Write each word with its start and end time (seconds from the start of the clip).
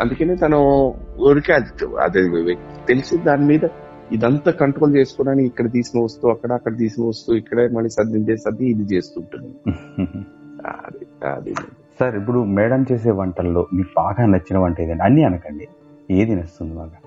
అందుకనే 0.00 0.34
తను 0.34 0.58
ఊరికే 1.18 1.52
అది 1.52 1.70
అది 2.00 2.54
తెలిసి 2.86 3.16
దాని 3.18 3.46
మీద 3.46 3.64
ఇదంతా 4.12 4.50
కంట్రోల్ 4.50 4.96
చేసుకోవడానికి 4.96 5.46
ఇక్కడ 5.46 5.66
తీసిన 5.70 6.00
వస్తువు 6.00 6.32
అక్కడ 6.32 6.52
అక్కడ 6.52 6.76
తీసిన 6.76 7.04
వస్తువు 7.04 7.36
ఇక్కడే 7.36 7.68
మళ్ళీ 7.68 7.88
సర్ది 7.88 8.66
ఇది 8.70 8.94
చేస్తుంటుంది. 8.94 9.50
అది 10.66 11.06
అది. 11.26 11.54
సార్ 12.00 12.16
ఇప్పుడు 12.16 12.38
మేడం 12.44 12.82
చేసే 12.82 13.10
వంటల్లో 13.10 13.66
మీకు 13.72 13.90
బాగా 13.96 14.26
నచ్చిన 14.26 14.58
వంట 14.58 14.80
ఏదండి 14.80 15.02
అన్ని 15.02 15.24
అనకండి. 15.24 15.66
ఏది 16.10 16.34
నచ్చుతుంది 16.34 16.74
బాగా? 16.74 16.98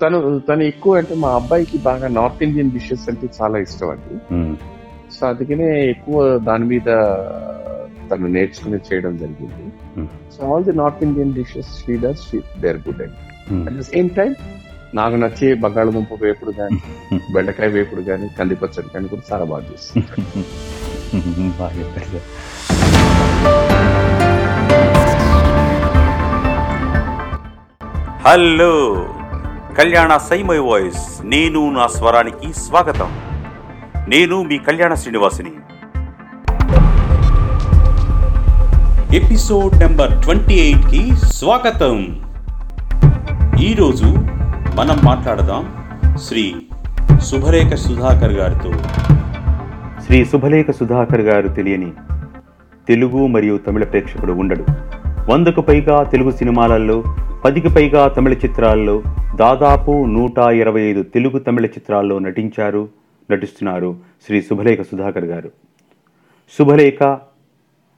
తను 0.00 0.38
తను 0.38 0.62
ఎక్కువ 0.62 0.96
అంటే 0.96 1.14
మా 1.14 1.28
అబ్బాయికి 1.34 1.78
బాగా 1.78 2.08
నార్త్ 2.08 2.42
ఇండియన్ 2.42 2.70
డిషెస్ 2.70 3.08
అంటే 3.08 3.28
చాలా 3.40 3.58
ఇష్టం 3.58 3.90
అండి. 3.90 4.16
సో 5.10 5.26
అందుకనే 5.26 5.86
ఎక్కువ 5.90 6.38
దాని 6.38 6.64
మీద 6.64 6.88
తను 8.10 8.28
నేర్చుకుని 8.36 8.78
చేయడం 8.88 9.12
జరిగింది. 9.22 9.64
Hmm. 9.96 10.08
So 10.34 10.40
all 10.52 10.64
the 10.68 10.74
north 10.82 11.02
Indian 11.08 11.34
dishes 11.38 11.70
she 11.82 11.96
does 12.04 12.24
there 12.64 12.80
good 12.86 13.02
and. 13.06 13.16
At 13.68 13.76
the 13.80 13.84
same 13.92 14.10
time 14.18 14.32
నాకు 14.98 15.16
నచ్చే 15.22 15.48
బంగాళదుంప 15.64 16.12
వేపుడు 16.24 16.52
కానీ 16.60 16.78
బెండకాయ 17.34 17.68
వేపుడు 17.76 18.02
కానీ 18.10 18.28
కందిపచ్చడి 18.38 18.88
కానీ 18.94 19.08
కూడా 19.12 19.22
చాలా 19.30 19.44
బాగా 19.52 19.64
చేస్తుంది 19.70 20.06
బాగా 21.60 21.72
చెప్పారు 21.80 22.08
సార్. 22.14 22.28
హలో 28.26 28.72
కళ్యాణ 29.78 30.12
సైమై 30.30 30.58
వాయిస్ 30.68 31.04
నేను 31.32 31.60
నా 31.76 31.84
స్వరానికి 31.96 32.48
స్వాగతం. 32.64 33.10
నేను 34.12 34.36
మీ 34.50 34.56
కళ్యాణ 34.68 34.92
శ్రీనివాసిని. 35.02 35.52
ఎపిసోడ్ 39.14 39.78
నెంబర్ 39.78 40.22
ట్వంటీ 40.22 40.54
ఎయిట్కి 40.54 41.16
స్వాగతం. 41.16 41.94
ఈరోజు 43.60 44.04
మనం 44.74 44.98
మాట్లాడదాం 45.04 45.64
శ్రీ 46.16 46.54
శుభలేఖ 47.18 47.74
సుధాకర్ 47.74 48.32
గారితో. 48.32 48.72
శ్రీ 50.06 50.24
శుభలేఖ 50.24 50.70
సుధాకర్ 50.70 51.20
గారు 51.20 51.48
తెలియని 51.48 51.92
తెలుగు 52.88 53.26
మరియు 53.26 53.58
తమిళ 53.58 53.84
ప్రేక్షకుడు 53.84 54.32
ఉండడు. 54.32 54.64
వందకు 55.30 55.60
పైగా 55.60 56.02
తెలుగు 56.02 56.30
సినిమాలలో 56.30 57.04
పదికి 57.44 57.68
పైగా 57.68 58.08
తమిళ 58.08 58.32
చిత్రాల్లో 58.32 59.02
దాదాపు 59.36 60.06
నూట 60.06 60.38
ఇరవై 60.38 60.80
ఐదు 60.80 61.02
తెలుగు 61.02 61.38
తమిళ 61.38 61.66
చిత్రాల్లో 61.66 62.18
నటించారు 62.18 62.88
నటిస్తున్నారు 63.30 63.96
శ్రీ 64.26 64.42
శుభలేఖ 64.42 64.80
సుధాకర్ 64.82 65.24
గారు. 65.24 65.50
శుభలేఖ 66.58 67.18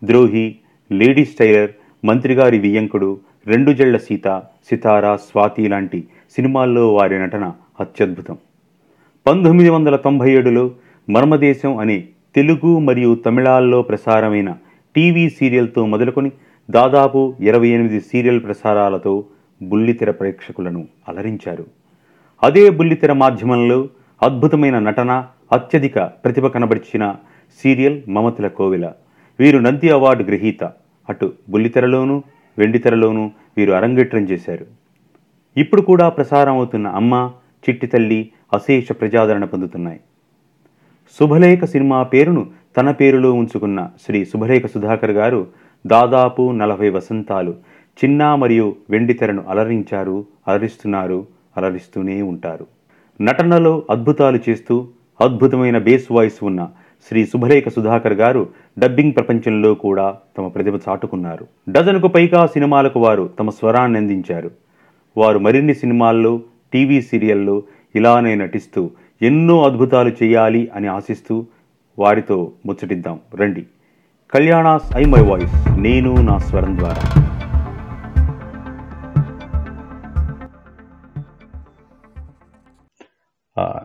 ద్రోహి 0.05 0.56
లేడీస్ 0.92 1.36
టైలర్ 1.40 1.70
మంత్రిగారి 2.04 2.58
వియ్యంకుడు 2.58 3.20
రెండు 3.46 3.72
జళ్ళ 3.72 3.96
సీత 3.96 4.42
సితారా 4.70 5.16
స్వాతి 5.16 5.68
లాంటి 5.68 6.04
సినిమాల్లో 6.36 6.94
వారి 6.94 7.18
నటన 7.18 7.52
అత్యద్భుతం. 7.80 8.36
పంతొమ్మిది 9.26 9.70
వందల 9.70 9.96
తొంభై 9.96 10.30
ఏడులో 10.30 10.70
మర్మదేశం 11.08 11.76
అనే 11.76 12.04
తెలుగు 12.34 12.78
మరియు 12.78 13.14
తమిళాల్లో 13.14 13.82
ప్రసారమైన 13.82 14.56
టీవీ 14.96 15.28
సీరియల్తో 15.28 15.86
మొదలుకొని 15.86 16.32
దాదాపు 16.70 17.34
ఇరవై 17.40 17.68
ఎనిమిది 17.68 18.00
సీరియల్ 18.00 18.42
ప్రసారాలతో 18.42 19.24
బుల్లితెర 19.62 20.10
ప్రేక్షకులను 20.10 20.88
అలరించారు. 21.08 21.66
అదే 22.42 22.70
బుల్లితెర 22.70 23.12
మాధ్యమంలో 23.12 23.88
అద్భుతమైన 24.22 24.78
నటన 24.78 25.27
అత్యధిక 25.52 25.98
ప్రతిభ 25.98 26.46
కనబరిచిన 26.46 27.14
సీరియల్ 27.62 28.00
మమతల 28.08 28.46
కోవిల 28.46 28.92
వీరు 29.40 29.58
నంది 29.58 29.90
అవార్డు 29.90 30.24
గ్రహీత 30.24 30.64
అటు 31.08 31.33
బుల్లితెరలోనూ 31.50 32.22
వెండితెరలోనూ 32.58 33.31
వీరు 33.56 33.72
అరంగేట్రం 33.72 34.22
చేశారు. 34.22 34.67
ఇప్పుడు 35.56 35.83
కూడా 35.83 36.08
ప్రసారం 36.08 36.56
అవుతున్న 36.56 36.86
అమ్మ 36.86 37.33
చిట్టి 37.69 37.86
తల్లి 37.86 38.31
అశేష 38.53 38.92
ప్రజాదరణ 38.92 39.45
పొందుతున్నాయి. 39.45 40.00
శుభలేఖ 41.19 41.64
సినిమా 41.64 42.02
పేరును 42.02 42.46
తన 42.77 42.91
పేరులో 42.91 43.33
ఉంచుకున్న 43.33 43.91
శ్రీ 44.07 44.24
శుభలేఖ 44.24 44.67
సుధాకర్ 44.67 45.11
గారు 45.11 45.46
దాదాపు 45.86 46.52
నలభై 46.52 46.89
వసంతాలు 46.89 47.55
చిన్న 48.05 48.35
మరియు 48.35 48.77
వెండితెరను 48.91 49.45
అలరించారు 49.48 50.27
అలరిస్తున్నారు 50.48 51.27
అలరిస్తూనే 51.57 52.23
ఉంటారు. 52.23 52.67
నటనలో 53.20 53.83
అద్భుతాలు 53.91 54.39
చేస్తూ 54.48 54.89
అద్భుతమైన 55.20 55.79
బేస్ 55.79 56.12
వాయిస్ 56.12 56.45
ఉన్న 56.45 56.70
శ్రీ 57.08 57.27
శుభలేఖ 57.27 57.68
సుధాకర్ 57.68 58.13
గారు 58.13 58.48
డబ్బింగ్ 58.79 59.13
ప్రపంచంలో 59.13 59.74
కూడా 59.74 60.17
తమ 60.39 60.48
ప్రతిభ 60.48 60.77
చాటుకున్నారు. 60.77 61.46
డజన్కు 61.70 62.08
పైగా 62.08 62.46
సినిమాలకు 62.46 63.01
వారు 63.01 63.30
తమ 63.39 63.51
స్వరాన్ని 63.51 63.98
అందించారు. 63.98 64.51
వారు 65.17 65.39
మరిన్ని 65.39 65.74
సినిమాల్లో 65.74 66.41
టీవీ 66.73 67.02
సీరియల్లో 67.02 67.62
ఇలానే 67.95 68.35
నటిస్తూ 68.35 68.91
ఎన్నో 69.23 69.64
అద్భుతాలు 69.64 70.12
చేయాలి 70.23 70.70
అని 70.74 70.86
ఆశిస్తూ 70.86 71.46
వారితో 71.98 72.52
ముచ్చటిద్దాం. 72.67 73.18
రండి. 73.35 73.67
కళ్యాణాస్ 74.30 74.96
ఐ 74.96 75.05
మై 75.05 75.20
వాయిస్. 75.20 75.80
నేను 75.80 76.14
నా 76.14 76.39
స్వరం 76.39 76.79
ద్వారా. 76.79 77.29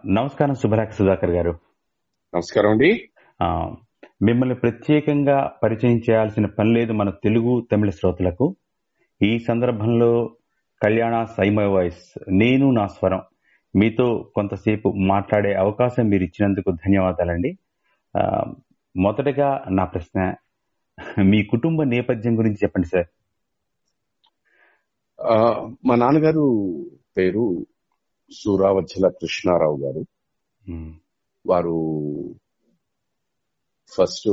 నమస్కారం 0.06 0.56
శుభరాక్ 0.56 0.94
సుధాకర్ 0.94 1.32
గారు. 1.32 1.67
నమస్కారం 2.36 2.70
అండి. 2.70 3.10
మిమ్మల్ని 4.22 4.56
ప్రత్యేకంగా 4.56 5.54
పరిచయం 5.64 5.98
చేయాల్సిన 5.98 6.46
పని 6.46 6.74
లేదు 6.74 6.92
మన 6.92 7.10
తెలుగు 7.10 7.68
తమిళ 7.72 7.90
శ్రోతలకు. 7.90 8.56
ఈ 9.22 9.40
సందర్భంలో 9.40 10.36
కళ్యాణ 10.84 11.24
సైమై 11.24 11.66
వాయిస్ 11.66 12.20
నేను 12.30 12.72
నా 12.72 12.88
స్వరం. 12.88 13.22
మీతో 13.76 14.32
కొంతసేపు 14.36 14.90
మాట్లాడే 14.90 15.54
అవకాశం 15.54 16.10
మీరు 16.10 16.24
ఇచ్చినందుకు 16.24 16.72
ధన్యవాదాలండి. 16.72 17.58
మొదటగా 18.96 19.66
నా 19.72 19.86
ప్రశ్న 19.86 20.34
మీ 21.24 21.44
కుటుంబ 21.44 21.84
నేపథ్యం 21.84 22.38
గురించి 22.38 22.58
చెప్పండి 22.64 22.88
సార్. 22.88 23.08
మా 25.86 25.96
నాన్నగారు 25.96 26.46
పేరు 27.18 27.66
సూరావచ్చల 28.32 29.08
కృష్ణారావు 29.08 29.78
గారు. 29.78 30.06
వారు 31.48 31.78
ఫస్ట్ 33.88 34.28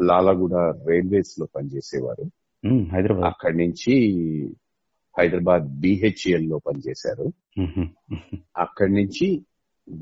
లాలగూడ 0.00 0.54
రైల్వేస్లో 0.88 1.46
పనిచేసేవారు 1.56 2.30
హైదరాబాద్. 2.92 3.24
అక్కడి 3.24 3.56
నుంచి 3.56 4.14
హైదరాబాద్ 5.18 5.80
బిహెచ్ఎల్లో 5.80 6.58
పనిచేశారు 6.58 7.32
అక్కడి 8.56 8.92
నుంచి 8.92 9.46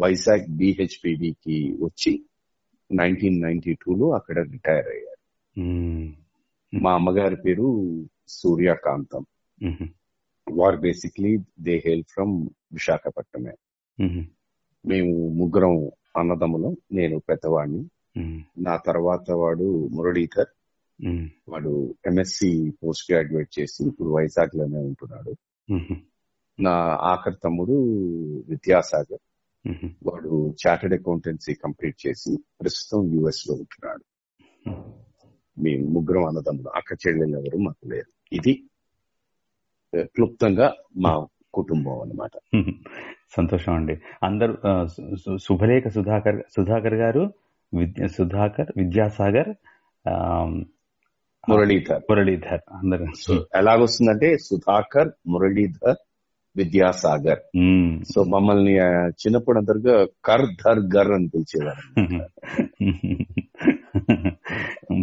వైజాగ్ 0.03 0.47
BHPD 0.47 1.33
కి 1.45 1.77
వచ్చి 1.81 2.25
నైన్టీన్ 2.93 3.43
నైన్టీ 3.43 3.77
లో 3.97 4.11
అక్కడ 4.11 4.39
రిటైర్ 4.39 4.89
అయ్యారు. 4.89 5.61
మా 6.83 6.95
అమ్మగారి 6.95 7.37
పేరు 7.37 8.05
సూర్యకాంతం. 8.29 9.27
వారు 10.53 10.77
బేసిక్లీ 10.77 11.39
దే 11.61 11.83
హెయిల్ 11.87 12.05
ఫ్రమ్ 12.05 12.49
విశాఖపట్నమే. 12.73 13.53
మేము 14.87 15.29
ముగ్గురం 15.29 15.91
అన్నదమ్ములం. 16.17 16.77
నేను 16.93 17.19
పెద్దవాడిని. 17.19 17.85
నా 18.59 18.77
తర్వాత 18.77 19.31
వాడు 19.31 19.89
మురళీధర్. 19.93 20.47
వాడు 21.49 21.95
ఎంఎస్సి 22.07 22.73
పోస్ట్ 22.85 23.13
గ్రాడ్యుయేట్ 23.13 23.61
చేసి 23.61 23.85
ఇప్పుడు 23.85 24.09
వైజాగ్లోనే 24.09 24.79
ఉంటున్నాడు 24.79 25.37
నా 26.61 26.71
ఆఖరి 27.01 27.35
తమ్ముడు 27.45 27.73
విద్యాసాగర్. 28.49 29.19
వాడు 30.07 30.55
చార్టెడ్ 30.67 30.95
అకౌంటెన్సీ 30.95 31.55
కంప్లీట్ 31.55 32.07
చేసి 32.07 32.39
ప్రస్తుతం 32.61 33.13
యుఎస్లో 33.13 33.55
ఉంటున్నాడు. 33.55 34.05
మేము 35.61 35.89
ముగ్గురం 35.89 36.25
అన్నదమ్ములు. 36.25 36.69
అక్క 36.69 36.93
చెల్లెలు 36.93 37.37
ఎవరు 37.37 37.59
మాకు 37.59 37.89
లేరు. 37.89 38.35
ఇది 38.35 38.65
క్లుప్తంగా 39.97 40.75
మా 40.97 41.27
కుటుంబం 41.55 42.01
అన్నమాట. 42.01 42.31
సంతోషం 43.31 43.75
అండి. 43.75 43.97
అందరూ 44.23 44.57
శుభలేఖ 45.37 45.89
సుధాకర్ 45.89 46.43
సుధాకర్ 46.57 46.95
గారు 46.95 47.33
విద్య 47.75 48.09
సుధాకర్ 48.09 48.67
విద్యాసాగర్ 48.77 49.49
ఆ, 50.09 50.45
మురళీధర్. 51.49 52.03
మురళీధర్ 52.11 52.61
అందరూ. 52.73 53.07
ఎలాగొస్తుందంటే 53.57 54.37
సుధాకర్ 54.37 55.09
మురళీధర్ 55.29 55.97
విద్యాసాగర్. 56.57 57.39
సో 58.15 58.25
మమ్మల్ని 58.25 58.75
చిన్నప్పుడు 59.11 59.59
అందరుగా 59.59 60.07
కర్ 60.25 60.47
ధర్ 60.67 60.97
గర్ 60.97 61.11
అని 61.11 61.29
పిలిచేవారు. 61.29 62.05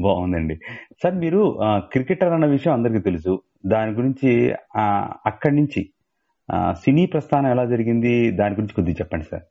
బాగుందండి. 0.01 0.59
సార్ 1.03 1.15
మీరు 1.15 1.57
క్రికెటర్ 1.63 2.33
అన్న 2.33 2.45
విషయం 2.45 2.73
అందరికీ 2.73 2.99
తెలుసు. 2.99 3.41
దాని 3.65 3.91
గురించి 3.91 4.53
ఆ, 4.77 5.13
అక్కడి 5.25 5.55
నుంచి 5.55 5.89
సినీ 6.75 7.05
ప్రస్థానం 7.05 7.51
ఎలా 7.51 7.65
జరిగింది? 7.65 8.31
దాని 8.31 8.55
గురించి 8.55 8.73
కొద్దిగా 8.73 8.95
చెప్పండి 8.95 9.25
సార్. 9.25 9.45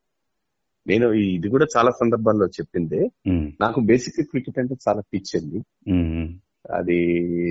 నేను 0.86 1.06
ఇది 1.12 1.48
కూడా 1.48 1.66
చాలా 1.76 1.90
సందర్భాల్లో 1.90 2.46
చెప్పిందే. 2.46 3.00
నాకు 3.60 3.80
బేసిక్ 3.80 4.30
క్రికెట్ 4.30 4.58
అంటే 4.58 4.74
చాలా 4.88 5.00
పిచ్చింది 5.12 5.58
ఉమ్, 5.88 6.26
అది 6.70 6.96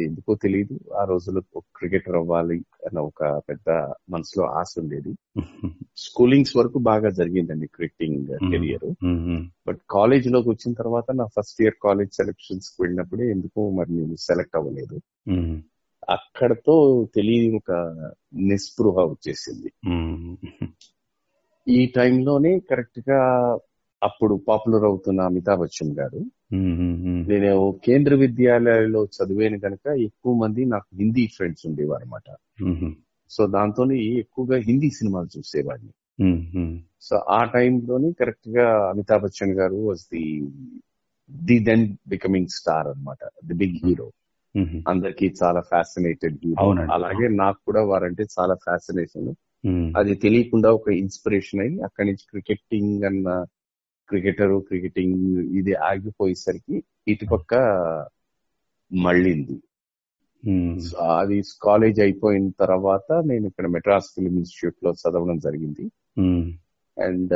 ఎందుకో 0.06 0.36
తెలియదు 0.36 0.94
ఆ 0.94 1.04
రోజుల్లో 1.04 1.42
క్రికెటర్ 1.76 2.16
అవ్వాలి 2.16 2.58
అన్న 2.86 3.00
ఒక 3.00 3.22
పెద్ద 3.50 3.70
మనసులో 4.10 4.46
ఆశ 4.60 4.80
ఉండేది. 4.80 5.12
స్కూలింగ్స్ 5.98 6.58
వరకు 6.58 6.80
బాగా 6.80 7.10
జరిగిందండి 7.10 7.68
క్రికెటింగ్ 7.68 8.30
కెరియర్. 8.52 8.86
బట్ 9.68 9.80
కాలేజ్లోకి 9.90 10.50
వచ్చిన 10.50 10.74
తర్వాత 10.74 11.12
నా 11.12 11.26
ఫస్ట్ 11.38 11.62
ఇయర్ 11.62 11.76
కాలేజ్ 11.84 12.14
సెలక్షన్స్కి 12.14 12.82
వెళ్ళినప్పుడే 12.84 13.32
ఎందుకో 13.32 13.70
మరి 13.70 13.92
నేను 13.94 14.16
సెలెక్ట్ 14.20 14.56
అవ్వలేదు. 14.56 14.98
అక్కడతో 16.09 17.07
తెలియని 17.15 17.56
ఒక 17.56 17.71
నిస్పృహ 18.33 19.03
వచ్చేసింది. 19.03 19.71
ఈ 21.68 21.86
టైంలోనే 21.86 22.59
కరెక్ట్గా 22.59 23.19
అప్పుడు 24.03 24.36
పాపులర్ 24.48 24.83
అవుతున్న 24.83 25.21
అమితాబ్ 25.21 25.62
బచ్చన్ 25.62 26.00
గారు 26.00 26.25
నేను 27.27 27.80
కేంద్ర 27.83 28.15
విద్యాలయాల్లో 28.15 29.06
చదివాను 29.06 29.59
కనుక 29.59 29.88
ఎక్కువ 29.88 30.33
మంది 30.33 30.65
నాకు 30.65 30.98
హిందీ 30.98 31.27
ఫ్రెండ్స్ 31.27 31.65
ఉండేవారు 31.65 32.04
అనమాట 32.04 32.36
సో 33.30 33.47
దాంతో 33.47 33.92
ఎక్కువగా 33.92 34.57
హిందీ 34.57 34.89
సినిమాలు 34.89 35.38
చూసేవాడిని. 35.38 35.89
సో 37.01 37.15
ఆ 37.15 37.44
టైంలోని 37.44 38.13
కరెక్ట్గా 38.13 38.89
Amitabh 38.89 39.24
Bachchan 39.24 39.51
garu 39.51 39.75
was 39.75 40.01
the 40.01 40.42
the 41.31 41.59
then 41.59 41.97
becoming 42.07 42.47
star 42.47 42.88
అన్నమాట 42.88 43.18
ది 43.45 43.54
బిగ్ 43.54 43.77
హీరో. 43.86 44.12
అందరికి 44.88 45.33
చాలా 45.44 45.62
ఫ్యాసినేటెడ్ 45.62 46.38
హీరో. 46.45 46.69
అలాగే 46.92 47.27
నాకు 47.27 47.57
కూడా 47.65 47.83
వారంటే 47.83 48.24
చాలా 48.39 48.56
ఫ్యాసినేషన్ 48.56 49.33
అది 49.98 50.15
తెలియకుండా 50.15 50.74
ఒక 50.74 50.89
ఇన్స్పిరేషన్ 50.89 51.62
అయ్యి 51.62 51.81
అక్కడి 51.81 52.07
నుంచి 52.07 52.25
క్రికెటింగ్ 52.30 53.03
అన్న 53.03 53.45
క్రికెటర్ 54.09 54.62
క్రికెటింగ్ 54.62 55.38
ఇది 55.38 55.74
ఆగిపోయేసరికి 55.74 56.83
ఇటుపక్క 57.07 57.53
మళ్ళింది. 58.94 59.57
అది 61.18 61.44
కాలేజ్ 61.62 62.00
అయిపోయిన 62.00 62.50
తర్వాత 62.59 63.12
నేను 63.25 63.47
ఇక్కడ 63.47 63.68
మెడ్రాస్ 63.68 64.06
ఫిల్మ్ 64.06 64.38
ఇన్స్టిట్యూట్లో 64.38 64.92
చదవడం 64.92 65.39
జరిగింది. 65.39 65.92
అండ్ 67.01 67.33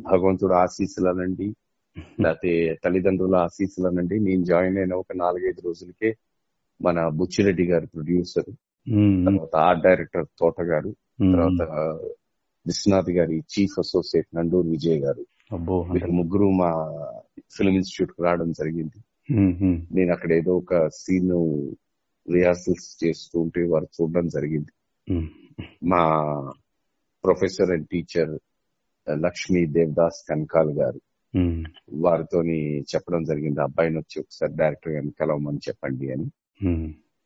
భగవంతుడు 0.00 0.52
ఆశీస్సులు 0.52 1.08
అనండి 1.08 1.56
లేకపోతే 1.98 2.78
తల్లిదండ్రుల 2.84 3.36
ఆశీస్సులు 3.36 3.86
అనండి 3.86 4.20
నేను 4.20 4.44
జాయిన్ 4.44 4.78
అయిన 4.78 4.94
ఒక 4.94 5.06
నాలుగైదు 5.14 5.60
రోజులకే 5.64 6.16
మన 6.82 7.08
బుచ్చిరెడ్డి 7.08 7.64
గారు 7.64 7.86
ప్రొడ్యూసర్. 7.86 8.50
తర్వాత 9.26 9.56
ఆర్ట్ 9.56 9.82
డైరెక్టర్ 9.82 10.26
తోట 10.38 10.60
గారు 10.60 10.90
తర్వాత 11.32 11.62
విశ్వనాథ్ 12.66 13.10
గారి 13.10 13.38
చీఫ్ 13.38 13.78
అసోసియేట్ 13.78 14.36
నండూరు 14.36 14.68
విజయ్ 14.68 15.00
గారు. 15.00 15.26
ముగ్గురు 16.12 16.50
మా 16.50 16.70
ఫిల్మ్ 17.56 17.74
ఇన్స్టిట్యూట్కు 17.74 18.22
రావడం 18.22 18.52
జరిగింది. 18.52 18.98
నేను 19.94 20.12
అక్కడ 20.12 20.32
ఏదో 20.32 20.56
ఒక 20.56 20.88
సీన్ 20.88 21.32
రిహార్సల్స్ 22.32 23.04
చేస్తూ 23.04 23.40
ఉంటే 23.40 23.62
వారు 23.68 23.88
చూడడం 24.00 24.28
జరిగింది. 24.28 24.72
మా 25.82 26.02
professor 27.24 27.70
and 27.70 27.88
teacher 27.88 28.38
Lakshmi 29.10 29.66
Devadas 29.66 30.24
Kanakal 30.30 30.72
garu. 30.72 31.00
వారితోని 31.92 32.80
చెప్పడం 32.80 33.24
జరిగింది. 33.24 33.60
అబ్బాయిని 33.60 33.96
వచ్చి 33.96 34.20
ఒకసారి 34.20 34.52
డైరెక్టర్ 34.54 34.92
గారిని 34.92 35.12
కలవమని 35.20 35.56
చెప్పండి 35.56 36.12
అని. 36.12 36.30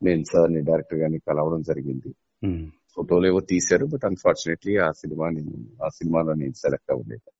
నేను 0.02 0.24
సార్ని 0.24 0.60
డైరెక్టర్ 0.60 0.98
గారిని 0.98 1.18
కలవడం 1.18 1.62
జరిగింది. 1.62 2.14
ఫోటోలు 2.96 3.26
ఏవో 3.26 3.40
తీశారు 3.40 3.86
బట్ 3.86 4.04
అన్ఫార్చునేట్లీ 4.04 4.76
ఆ 4.76 4.90
సినిమా 4.90 5.28
నేను 5.28 5.84
ఆ 5.84 5.88
సినిమాలో 5.88 6.34
నేను 6.34 6.52
సెలెక్ట్ 6.52 6.92
అవ్వలేదు. 6.92 7.30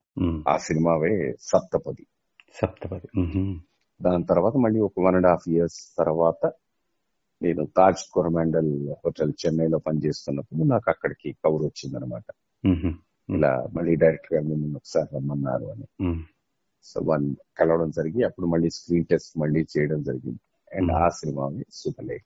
ఆ 0.48 0.56
సినిమావే 0.56 1.34
సప్తపది. 1.40 2.06
సప్తపది. 2.54 3.08
దాని 4.02 4.24
తర్వాత 4.24 4.56
మళ్ళీ 4.56 4.80
ఒక 4.80 4.92
వన్ 4.98 5.14
అండ్ 5.14 5.26
హాఫ్ 5.26 5.48
ఇయర్స్ 5.48 5.94
తర్వాత 5.98 6.52
నేను 7.42 7.64
తాజ్ 7.76 8.10
కొరమాండల్ 8.12 8.88
హోటల్ 9.04 9.32
చెన్నైలో 9.46 9.78
పనిచేస్తున్నప్పుడు 9.78 10.62
నాకు 10.62 10.90
అక్కడికి 10.90 11.32
కవర్ 11.32 11.62
వచ్చిందనమాట 11.62 12.24
ఇలా 13.36 13.68
మళ్ళీ 13.74 13.94
డైరెక్టర్ 13.94 14.34
గారు 14.34 14.46
మిమ్మల్ని 14.46 14.76
ఒకసారి 14.76 15.16
రమ్మన్నారు 15.16 15.64
అని. 15.64 16.04
సో 16.88 17.00
వన్ 17.00 17.34
కలవడం 17.58 17.90
జరిగి 17.90 18.22
అప్పుడు 18.22 18.46
మళ్ళీ 18.46 18.70
స్క్రీన్ 18.70 19.04
టెస్ట్ 19.04 19.38
మళ్ళీ 19.38 19.66
చేయడం 19.78 20.02
జరిగింది. 20.02 20.38
అండ్ 20.76 20.92
ఆ 20.92 21.08
సినిమా 21.08 21.50
సుపలేఖ 21.72 22.22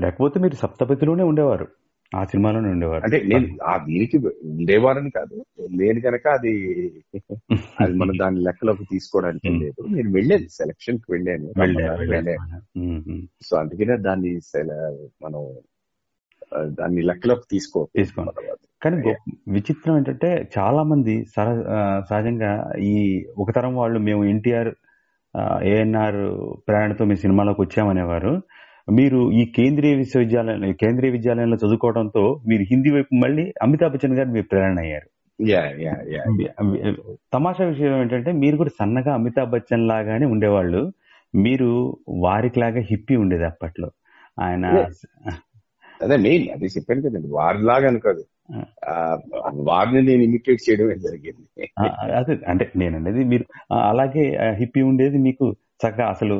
లేకపోతే 0.00 0.40
మీరు 0.40 0.54
సప్తపతిలోనే 0.54 1.22
ఉండేవారు. 1.22 1.68
ఆ 2.16 2.24
సినిమాలోనే 2.24 2.68
ఉండేవారు. 2.68 3.04
అంటే 3.04 3.22
నేను 3.22 3.58
ఆ 3.64 3.84
దీనికి 3.84 4.16
ఉండేవారని 4.44 5.10
కాదు. 5.10 5.44
లేని 5.70 6.00
కనుక 6.00 6.28
అది 6.28 6.52
అది 7.80 7.92
మనం 7.92 8.12
దాని 8.20 8.40
లెక్కలోకి 8.40 8.84
తీసుకోవడానికి 8.84 9.48
లేదు 9.48 9.86
నేను 9.86 10.12
వెళ్ళాను. 10.12 10.48
సెలక్షన్కి 10.48 11.12
వెళ్ళాను. 11.12 11.46
మ్మ్. 12.78 13.26
సో 13.42 13.56
అందుకనే 13.56 13.96
దాన్ని 13.96 14.40
మనం 15.22 15.54
దాన్ని 16.60 17.02
లెక్కలోకి 17.02 17.46
తీసుకో 17.50 17.88
తీసుకోండి. 17.96 18.32
కానీ 18.82 19.14
విచిత్రం 19.48 19.96
ఏంటంటే 19.96 20.48
చాలా 20.58 20.82
మంది 20.82 21.24
సహజంగా 22.10 22.72
ఈ 22.78 23.24
ఒక 23.38 23.50
తరం 23.50 23.74
వాళ్ళు 23.76 23.98
మేము 23.98 24.24
ఎన్టీఆర్ 24.24 24.70
ఏఎన్ఆర్ 25.64 26.20
ప్రేరణతో 26.68 27.04
మీ 27.04 27.16
సినిమాలోకి 27.16 27.60
వచ్చామనేవారు. 27.60 28.42
మీరు 28.92 29.32
ఈ 29.32 29.44
కేంద్రీయ 29.44 29.94
విశ్వవిద్యాలయం 29.94 30.72
కేంద్రీయ 30.72 31.10
విద్యాలయంలో 31.10 31.56
చదువుకోవడంతో 31.56 32.42
మీరు 32.48 32.62
హిందీ 32.62 32.90
వైపు 32.90 33.14
మళ్ళీ 33.14 33.52
అమితాబ్ 33.62 33.92
బచ్చన్ 33.92 34.18
గారు 34.18 34.28
మీరు 34.28 34.46
ప్రేరణ 34.52 34.78
అయ్యారు. 34.78 35.08
తమాషా 37.32 37.64
విషయం 37.64 38.00
ఏంటంటే 38.00 38.32
మీరు 38.32 38.56
కూడా 38.56 38.70
సన్నగా 38.80 39.14
అమితాబ్ 39.14 39.50
బచ్చన్ 39.50 39.88
లాగానే 39.88 40.26
ఉండేవాళ్ళు. 40.26 40.92
మీరు 41.34 41.70
వారికి 42.08 42.60
లాగా 42.60 42.80
హిప్పీ 42.80 43.16
ఉండేది 43.16 43.44
అప్పట్లో. 43.44 43.90
ఆయన 44.40 44.66
అదే 46.02 46.16
మెయిన్ 46.16 46.44
అది 46.54 46.66
చెప్పాను 46.66 47.02
కదండి 47.02 47.28
వారిలాగా 47.30 47.86
అనుకోదు. 47.88 48.22
వారిని 49.70 50.00
నేను 50.02 50.22
ఇమిటేట్ 50.22 50.62
చేయడమే 50.66 50.96
జరిగింది? 51.06 51.66
అదే 52.18 52.34
అంటే 52.48 52.64
నేను 52.76 52.94
అనేది 52.96 53.22
మీరు 53.24 53.44
అలాగే 53.90 54.24
హిప్పీ 54.60 54.82
ఉండేది 54.82 55.18
మీకు 55.18 55.46
చక్కగా 55.82 56.06
అసలు 56.08 56.36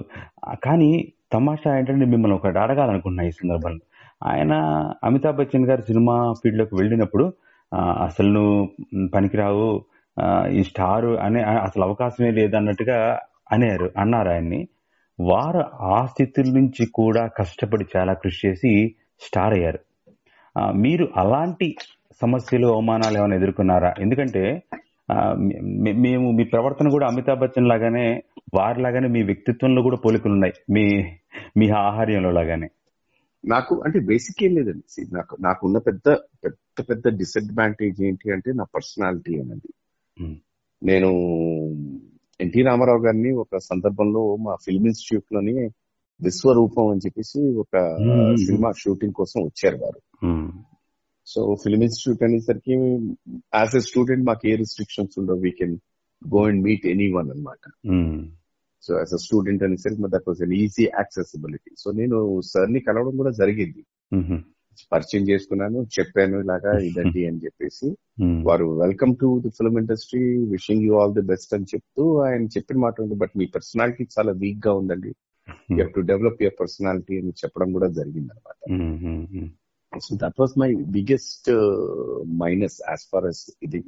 కానీ 0.64 0.90
తమాషా 1.32 1.70
ఏంటంటే 1.78 2.06
మిమ్మల్ని 2.06 2.36
ఒకటి 2.36 2.58
అడగాలనుకున్నా 2.58 3.22
ఈ 3.22 3.30
సందర్భంలో. 3.30 3.82
ఆయన 4.22 4.54
అమితాబ్ 5.04 5.36
బచ్చన్ 5.36 5.66
గారు 5.66 5.82
సినిమా 5.82 6.16
ఫీల్డ్లోకి 6.32 6.74
వెళ్ళినప్పుడు 6.74 7.24
అసలు 8.06 8.28
నువ్వు 8.28 8.56
పనికిరావు 9.14 9.68
ఈ 10.50 10.62
స్టార్ 10.62 11.08
అనే 11.26 11.40
అసలు 11.66 11.82
అవకాశమే 11.84 12.30
లేదన్నట్టుగా 12.30 12.98
అనేరు 13.52 13.86
అన్నారు 13.98 14.28
ఆయన్ని. 14.28 14.60
వారు 15.18 15.62
ఆ 15.94 15.98
స్థితి 16.06 16.42
నుంచి 16.52 16.84
కూడా 16.94 17.22
కష్టపడి 17.38 17.84
చాలా 17.96 18.12
కృషి 18.12 18.40
చేసి 18.46 18.72
స్టార్ 19.26 19.54
అయ్యారు 19.54 19.78
మీరు 20.76 21.08
అలాంటి 21.16 21.76
సమస్యలు 22.20 22.66
అవమానాలు 22.66 23.18
ఏమైనా 23.18 23.36
ఎదుర్కొన్నారా? 23.36 23.94
ఎందుకంటే 24.00 24.62
మేము 25.96 26.32
మీ 26.32 26.44
ప్రవర్తన 26.44 26.88
కూడా 26.88 27.06
అమితాబ్ 27.06 27.40
బచ్చన్ 27.40 27.68
లాగానే 27.68 28.22
వారిలాగానే 28.54 29.08
మీ 29.08 29.22
వ్యక్తిత్వంలో 29.22 29.82
కూడా 29.82 29.96
పోలికలు 29.96 30.32
ఉన్నాయి. 30.32 30.54
మీ 30.70 30.84
మీ 31.56 31.68
ఆహార్యంలో 31.68 32.30
లాగానే. 32.30 32.68
నాకు 33.44 33.82
అంటే 33.84 33.98
బేసిక్ 34.00 34.44
ఏం 34.44 34.54
లేదండి. 34.54 35.14
నాకు 35.14 35.36
నాకున్న 35.40 35.78
పెద్ద 35.78 36.12
పెద్ద 36.44 36.84
పెద్ద 36.90 37.18
డిసడ్వాంటేజ్ 37.18 38.02
ఏంటి 38.02 38.32
అంటే 38.32 38.52
నా 38.52 38.64
పర్సనాలిటీ 38.64 39.40
అనేది. 39.40 39.70
నేను 40.82 41.10
ఎన్టీ 42.40 42.62
రామారావు 42.62 42.98
గారిని 42.98 43.30
ఒక 43.30 43.56
సందర్భంలో 43.56 44.36
మా 44.36 44.54
ఫిల్మ్ 44.54 44.86
ఇన్స్టిట్యూట్లోని 44.86 45.70
విశ్వరూపం 46.26 46.86
అని 46.92 47.02
చెప్పేసి 47.06 47.40
ఒక. 47.62 47.74
సినిమా 48.44 48.70
షూటింగ్ 48.82 49.16
కోసం 49.20 49.40
వచ్చారు 49.48 49.78
వారు. 49.84 50.00
సో 51.26 51.40
ఫిల్మ్ 51.62 51.82
ఇన్స్టిట్యూట్ 51.86 52.22
అనేసరికి 52.28 52.76
యాజ్ 53.60 53.74
ఎ 53.76 53.82
స్టూడెంట్ 53.88 54.24
మాకు 54.28 54.48
ఏ 54.50 54.54
రిస్ట్రిక్షన్స్ 54.62 55.16
ఉండవు. 55.20 55.40
We 55.46 55.50
can 55.60 55.74
go 56.22 56.40
and 56.48 56.62
meet 56.66 56.86
any 56.86 57.06
one 57.16 57.28
అనమాట 57.34 57.64
సో 58.84 58.92
యాజ్ 58.98 59.12
అ 59.14 59.20
స్టూడెంట్ 59.26 59.62
అనేసరికి 59.62 60.10
that 60.14 60.26
was 60.28 60.40
an 60.42 60.54
easy 60.62 60.84
accessibility 60.84 61.72
so 61.82 61.90
నేను 62.00 62.40
సార్ని 62.52 62.80
కలవడం 62.80 63.16
కూడా 63.16 63.32
జరిగింది. 63.40 63.82
పరిచయం 64.92 65.24
చేసుకున్నాను 65.28 65.78
చెప్పాను 65.96 66.36
ఇలాగా 66.40 66.72
ఇదండి 66.88 67.22
అని 67.26 67.40
చెప్పేసి. 67.44 67.88
వారు 68.48 68.66
welcome 68.80 69.12
to 69.20 69.28
the 69.44 69.50
film 69.58 69.78
industry 69.78 70.22
wishing 70.54 70.82
you 70.82 70.94
all 71.00 71.14
the 71.14 71.24
best 71.32 71.54
అని 71.54 71.66
చెప్తూ 71.74 72.04
ఆయన 72.18 72.44
చెప్పిన 72.56 72.78
మాట 72.78 72.94
ఉంది. 73.00 73.14
బట్ 73.14 73.34
మీ 73.36 73.46
పర్సనాలిటీ 73.46 74.06
చాలా 74.18 74.32
వీక్గా 74.32 74.72
ఉందండి. 74.72 75.12
You 75.48 75.76
have 75.76 75.92
to 75.96 76.04
develop 76.10 76.40
your 76.44 76.56
personality 76.60 77.14
అని 77.22 77.32
చెప్పడం 77.42 77.68
కూడా 77.72 77.88
జరిగింది 77.98 78.32
అనమాట 78.34 78.58
so 79.92 80.12
that 80.22 80.38
was 80.40 80.54
my 80.62 80.70
biggest 80.96 81.50
minus 82.42 82.78
as 82.90 83.04
far 83.12 83.26
as 83.26 83.44
ఇది. 83.62 83.82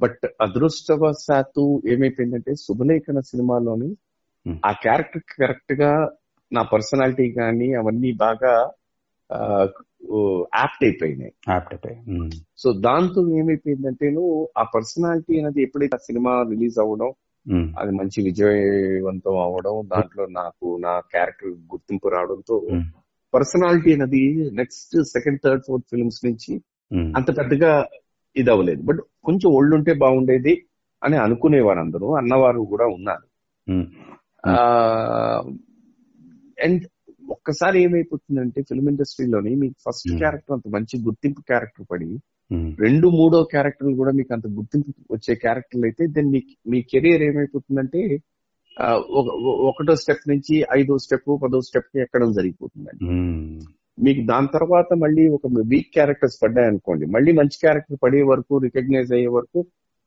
బట్ 0.00 0.24
అదృష్టవశాత్తు 0.40 1.64
ఏమైపోయిందంటే 1.94 2.54
శుభలేఖన 2.66 3.20
సినిమాలోని 3.32 3.90
Hmm. 4.46 4.56
ఆ 4.68 4.70
క్యారెక్టర్ 4.82 5.22
కరెక్ట్గా 5.30 5.88
నా 6.52 6.62
పర్సనాలిటీ 6.72 7.24
కానీ 7.38 7.66
అవన్నీ 7.80 8.10
బాగా 8.22 8.52
యాప్ట్ 10.58 10.82
అయిపోయినాయి. 10.86 11.32
సో 12.62 12.68
దాంతో 12.86 13.20
ఏమైపోయిందంటేను 13.40 14.22
ఆ 14.60 14.64
పర్సనాలిటీ 14.74 15.32
అనేది 15.40 15.60
ఎప్పుడైతే 15.66 15.96
ఆ 16.00 16.04
సినిమా 16.08 16.32
రిలీజ్ 16.52 16.78
అవ్వడం 16.84 17.10
అది 17.52 17.90
మంచి 17.90 18.22
విజయవంతం 18.22 19.36
అవడం 19.36 19.88
దాంట్లో 19.88 20.26
నాకు 20.26 20.78
నా 20.80 21.00
క్యారెక్టర్ 21.00 21.48
గుర్తింపు 21.48 22.08
రావడంతో 22.08 22.70
పర్సనాలిటీ 23.34 23.92
అనేది 23.94 24.50
next 24.52 25.04
second 25.04 25.40
third 25.44 25.62
fourth 25.66 25.86
films 25.90 26.24
నుంచి 26.24 26.60
అంత 27.16 27.38
పెద్దగా 27.38 27.86
ఇది 28.36 28.50
అవ్వలేదు 28.50 28.82
బట్ 28.82 29.00
కొంచెం 29.24 29.52
ఒళ్ళుంటే 29.52 29.94
బాగుండేది 29.94 30.62
అని 31.04 31.16
అనుకునేవారు 31.16 31.78
అందరూ 31.78 32.14
అన్నవారు 32.14 32.60
కూడా 32.60 32.86
ఉన్నారు. 32.86 33.26
అండ్ 36.64 36.82
ఒక్కసారి 37.30 37.82
ఏమైపోతుందంటే 37.82 38.62
ఫిల్మ్ 38.62 38.88
ఇండస్ట్రీలోని 38.88 39.54
మీకు 39.54 39.74
ఫస్ట్. 39.86 40.18
క్యారెక్టర్ 40.18 40.52
అంత 40.52 40.68
మంచి 40.68 41.04
గుర్తింపు 41.04 41.40
క్యారెక్టర్ 41.40 41.86
పడి 41.90 42.18
రెండు 42.80 43.08
మూడో 43.16 43.38
క్యారెక్టర్లు 43.52 43.94
కూడా 43.96 44.12
మీకు 44.18 44.32
అంత 44.36 44.46
గుర్తింపు 44.56 44.90
వచ్చే 45.14 45.32
క్యారెక్టర్లు 45.42 45.86
అయితే 45.88 46.04
దెన్ 46.14 46.30
మీ 46.34 46.40
మీ 46.66 46.78
కెరియర్ 46.92 47.24
ఏమైపోతుందంటే 47.26 48.02
ఒకటో 49.68 49.94
స్టెప్ 50.00 50.24
నుంచి 50.30 50.56
ఐదో 50.74 50.94
స్టెప్ 51.04 51.30
పదో 51.42 51.60
స్టెప్కి 51.68 51.98
ఎక్కడం 52.04 52.28
జరిగిపోతుందండి. 52.36 53.00
ఉమ్, 53.12 53.58
మీకు 53.98 54.22
దాని 54.26 54.48
తర్వాత 54.54 54.90
మళ్ళీ 55.02 55.24
ఒక 55.36 55.46
వీక్ 55.72 55.90
క్యారెక్టర్స్ 55.96 56.38
పడ్డాయి 56.42 56.68
అనుకోండి 56.72 57.06
మళ్ళీ 57.14 57.32
మంచి 57.40 57.56
క్యారెక్టర్ 57.64 57.98
పడే 58.04 58.20
వరకు 58.30 58.60
రికగ్నైజ్ 58.66 59.12
అయ్యే 59.16 59.30
వరకు 59.36 59.60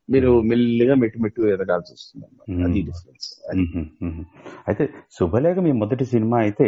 మీరు 0.10 0.32
మెల్లిగా 0.50 0.96
మెట్టు 1.02 1.20
మెట్టు 1.24 1.42
ఎదగాల్సి 1.56 1.92
వస్తుంది 1.96 2.24
అన్నమాట 2.26 2.48
అది 2.68 2.80
Hmm. 2.80 2.88
డిఫరెన్స్. 2.88 3.28
అయితే 4.68 4.84
శుభలేఖ 5.18 5.58
మీ 5.66 5.74
మొదటి 5.82 6.06
సినిమా 6.14 6.38
అయితే 6.46 6.68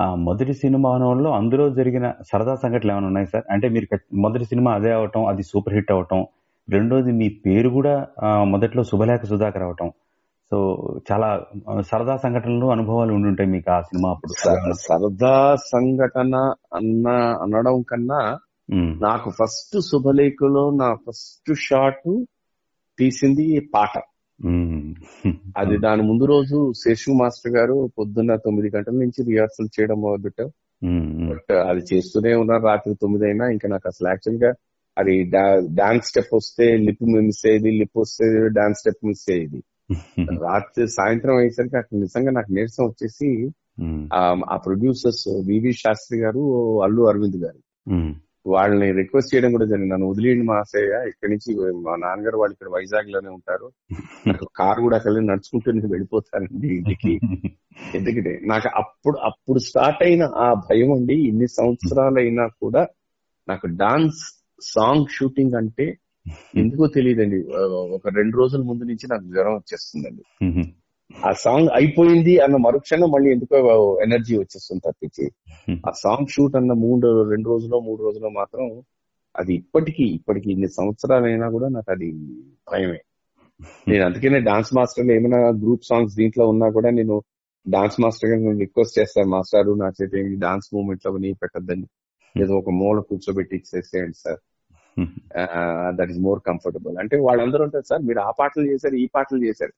ఆ 0.00 0.14
మొదటి 0.14 0.54
సినిమాలో 0.54 1.30
అందులో 1.30 1.70
జరిగిన 1.70 2.12
సరదా 2.32 2.54
సంఘటనలు 2.54 2.92
ఏమైనా 2.92 3.06
ఉన్నాయి 3.06 3.26
సార్? 3.26 3.44
అంటే 3.50 3.68
మీరు 3.68 3.98
మొదటి 4.14 4.44
సినిమా 4.44 4.72
అదే 4.72 4.92
అవటం 4.92 5.26
అది 5.26 5.42
సూపర్ 5.42 5.74
హిట్ 5.74 5.92
అవటం 5.92 6.26
రెండోది 6.68 7.12
మీ 7.12 7.28
పేరు 7.28 7.68
కూడా 7.68 8.06
మొదట్లో 8.44 8.82
శుభలేఖ 8.82 9.22
సుధాకర్ 9.22 9.62
అవటం. 9.62 9.92
సో 10.50 10.78
చాలా 11.12 11.28
సరదా 11.80 12.16
సంఘటనలు 12.16 12.66
అనుభవాలు 12.66 13.12
ఉండుంటాయి 13.12 13.50
మీకు 13.50 13.70
ఆ 13.70 13.80
సినిమా 13.80 14.10
అప్పుడు. 14.10 14.32
సరదా 14.72 15.54
సంఘటన 15.54 16.54
అన్న 16.74 17.08
అనడం 17.42 17.82
కన్నా 17.82 18.38
నాకు 19.00 19.30
ఫస్ట్ 19.30 19.80
శుభలేఖలో 19.80 20.70
నా 20.70 20.94
ఫస్ట్ 20.94 21.54
షాట్ 21.58 22.24
తీసింది 22.98 23.70
పాట. 23.74 23.98
అది 25.56 25.76
దాని 25.78 26.02
ముందు 26.02 26.24
రోజు 26.24 26.72
శేషు 26.72 27.10
మాస్టర్ 27.10 27.52
గారు 27.52 27.90
పొద్దున్న 27.98 28.36
తొమ్మిది 28.36 28.76
గంటల 28.76 28.92
నుంచి 28.92 29.22
రిహార్సల్ 29.30 29.68
చేయడం 29.80 30.00
బట్ 31.30 31.52
అది 31.52 31.94
చేస్తూనే 31.94 32.34
ఉన్నారు. 32.34 32.62
రాత్రి 32.62 32.94
తొమ్మిది 32.94 33.24
అయినా 33.24 33.48
ఇంకా 33.48 33.68
నాకు 33.68 33.88
అసలు 33.88 34.08
యాక్చువల్గా 34.08 34.50
అది 34.98 35.22
డాన్స్ 35.74 36.06
స్టెప్ 36.06 36.34
వస్తే 36.34 36.76
లిప్ 36.76 37.02
మిస్ 37.02 37.46
అయ్యేది 37.46 37.70
లిప్ 37.70 37.98
వస్తే 37.98 38.48
డాన్స్ 38.48 38.78
స్టెప్ 38.78 39.06
మిస్ 39.06 39.30
అయ్యేది. 39.30 39.62
రాత్రి 40.42 40.88
సాయంత్రం 40.88 41.36
అయ్యేసరికి 41.36 41.76
అక్కడ 41.76 41.98
నిజంగా 41.98 42.30
నాకు 42.30 42.52
నీరసం 42.52 42.84
వచ్చేసి 42.84 43.50
ఆ 44.14 44.56
ప్రొడ్యూసర్స్ 44.56 45.28
వివి 45.46 45.72
శాస్త్రి 45.72 46.18
గారు 46.18 46.42
అల్లు 46.82 47.02
అరవింద్ 47.02 47.36
గారు. 47.36 47.60
వాళ్ళని 48.46 48.92
రిక్వెస్ట్ 48.92 49.34
చేయడం 49.34 49.50
కూడా 49.52 49.64
జరిగింది. 49.64 49.92
నన్ను 49.92 50.10
వదిలేయండి 50.10 50.42
మా 50.42 50.62
ఇక్కడి 51.08 51.28
నుంచి 51.28 51.72
మా 51.72 51.96
నాన్నగారు 51.96 52.36
వాళ్ళు 52.36 52.52
ఇక్కడ 52.52 52.68
వైజాగ్లోనే 52.68 53.28
ఉంటారు. 53.28 53.70
నాకు 54.26 54.48
కారు 54.56 54.80
కూడా 54.80 54.96
అక్కడ 54.96 55.12
నడుచుకుంటూ 55.12 55.72
నేను 55.72 55.88
వెళ్ళిపోతానండి 55.88 56.68
ఇంటికి. 56.68 57.20
ఎందుకంటే 57.94 58.40
నాకు 58.44 58.68
అప్పుడు 58.74 59.18
అప్పుడు 59.18 59.58
స్టార్ట్ 59.58 60.02
అయిన 60.02 60.22
ఆ 60.22 60.54
భయం 60.54 60.92
అండి. 60.92 61.14
ఇన్ని 61.14 61.48
సంవత్సరాలైనా 61.48 62.46
కూడా 62.46 62.86
నాకు 63.48 63.66
డాన్స్ 63.66 64.44
సాంగ్ 64.62 65.06
షూటింగ్ 65.12 65.54
అంటే 65.54 65.98
ఎందుకో 66.56 66.86
తెలియదండి. 66.86 67.44
ఒక 67.68 68.08
రెండు 68.08 68.36
రోజుల 68.36 68.62
ముందు 68.62 68.84
నుంచి 68.84 69.06
నాకు 69.10 69.22
జ్వరం 69.22 69.54
వచ్చేస్తుందండి. 69.54 70.22
ఆ 71.14 71.32
సాంగ్ 71.32 71.68
అయిపోయింది 71.74 72.38
అన్న 72.38 72.56
మరుక్షణం 72.56 73.10
మళ్ళీ 73.10 73.30
ఎందుకో 73.30 73.56
ఎనర్జీ 74.02 74.34
వచ్చేస్తుంది 74.38 74.82
తప్పించి. 74.88 75.24
ఆ 75.88 75.90
సాంగ్ 75.90 76.26
షూట్ 76.26 76.56
అన్న 76.56 76.72
మూడు 76.72 77.30
రెండు 77.30 77.48
రోజులో 77.48 77.80
మూడు 77.80 78.02
రోజులో 78.02 78.28
మాత్రం 78.30 78.66
అది 79.34 79.54
ఇప్పటికీ 79.54 80.04
ఇప్పటికి 80.04 80.52
ఇన్ని 80.52 80.68
సంవత్సరాలైనా 80.68 81.50
కూడా 81.50 81.68
నాకు 81.68 81.90
అది 81.90 82.08
భయమే. 82.70 83.00
నేను 83.88 84.04
అందుకనే 84.04 84.38
డాన్స్ 84.40 84.74
మాస్టర్ 84.76 85.10
ఏమైనా 85.10 85.38
గ్రూప్ 85.38 85.84
సాంగ్స్ 85.84 86.16
దీంట్లో 86.16 86.48
ఉన్నా 86.48 86.70
కూడా 86.70 86.90
నేను 86.90 87.16
డాన్స్ 87.66 88.00
మాస్టర్గా 88.00 88.36
నేను 88.36 88.58
రిక్వెస్ట్ 88.58 88.98
చేస్తాను 88.98 89.28
మాస్టర్ 89.28 89.78
నా 89.78 89.88
చేతి 89.88 90.36
డాన్స్ 90.36 90.68
మూమెంట్లో 90.74 91.16
నీ 91.16 91.32
పెట్టద్దని 91.32 91.86
ఏదో 92.42 92.54
ఒక 92.56 92.70
మూల 92.70 92.98
కూర్చోబెట్టి 93.00 93.62
చేసేయండి 93.70 94.18
sir. 94.18 94.40
That 95.98 96.10
is 96.10 96.18
more 96.18 96.40
comfortable 96.46 96.96
అంటే 96.98 97.16
వాళ్ళందరూ 97.20 97.64
ఉంటారు 97.64 97.82
సార్ 97.82 98.02
మీరు 98.02 98.18
ఆ 98.18 98.30
పాటలు 98.38 98.66
చేశారు 98.66 98.94
ఈ 98.94 99.06
పాటలు 99.14 99.44
చేశారు. 99.44 99.74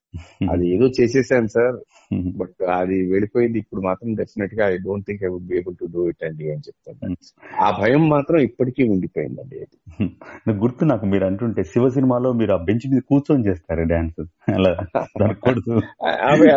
అది 0.51 0.65
ఏదో 0.69 0.87
చేసేసాను 0.99 1.47
సార్. 1.47 1.77
బట్ 2.37 2.61
అది 2.71 2.97
వెళ్ళిపోయింది. 3.07 3.57
ఇప్పుడు 3.59 3.81
మాత్రం 3.81 4.15
డెఫినెట్గా 4.15 4.67
I 4.67 4.77
don't 4.77 5.05
think 5.07 5.23
I 5.23 5.27
would 5.27 5.47
be 5.47 5.57
able 5.57 5.75
to 5.75 5.85
do 5.85 6.09
it 6.09 6.23
అండి 6.23 6.51
అని 6.51 6.61
చెప్తాను. 6.67 7.15
ఆ 7.61 7.69
భయం 7.81 8.09
మాత్రం 8.09 8.39
ఇప్పటికీ 8.39 8.83
ఉండిపోయిందండి 8.89 9.57
అది. 9.59 9.75
నాకు 10.47 10.59
గుర్తు 10.59 10.85
నాకు 10.85 11.05
మీరు 11.05 11.25
అంటుంటే 11.25 11.63
శివ 11.63 11.89
సినిమాలో 11.89 12.33
మీరు 12.33 12.51
ఆ 12.51 12.57
బెంచ్ 12.57 12.87
మీద 12.87 13.01
కూర్చొని 13.01 13.45
చేస్తారు 13.47 13.83
డాన్స్? 13.83 14.21
అలా 14.49 14.71
అవి 16.31 16.47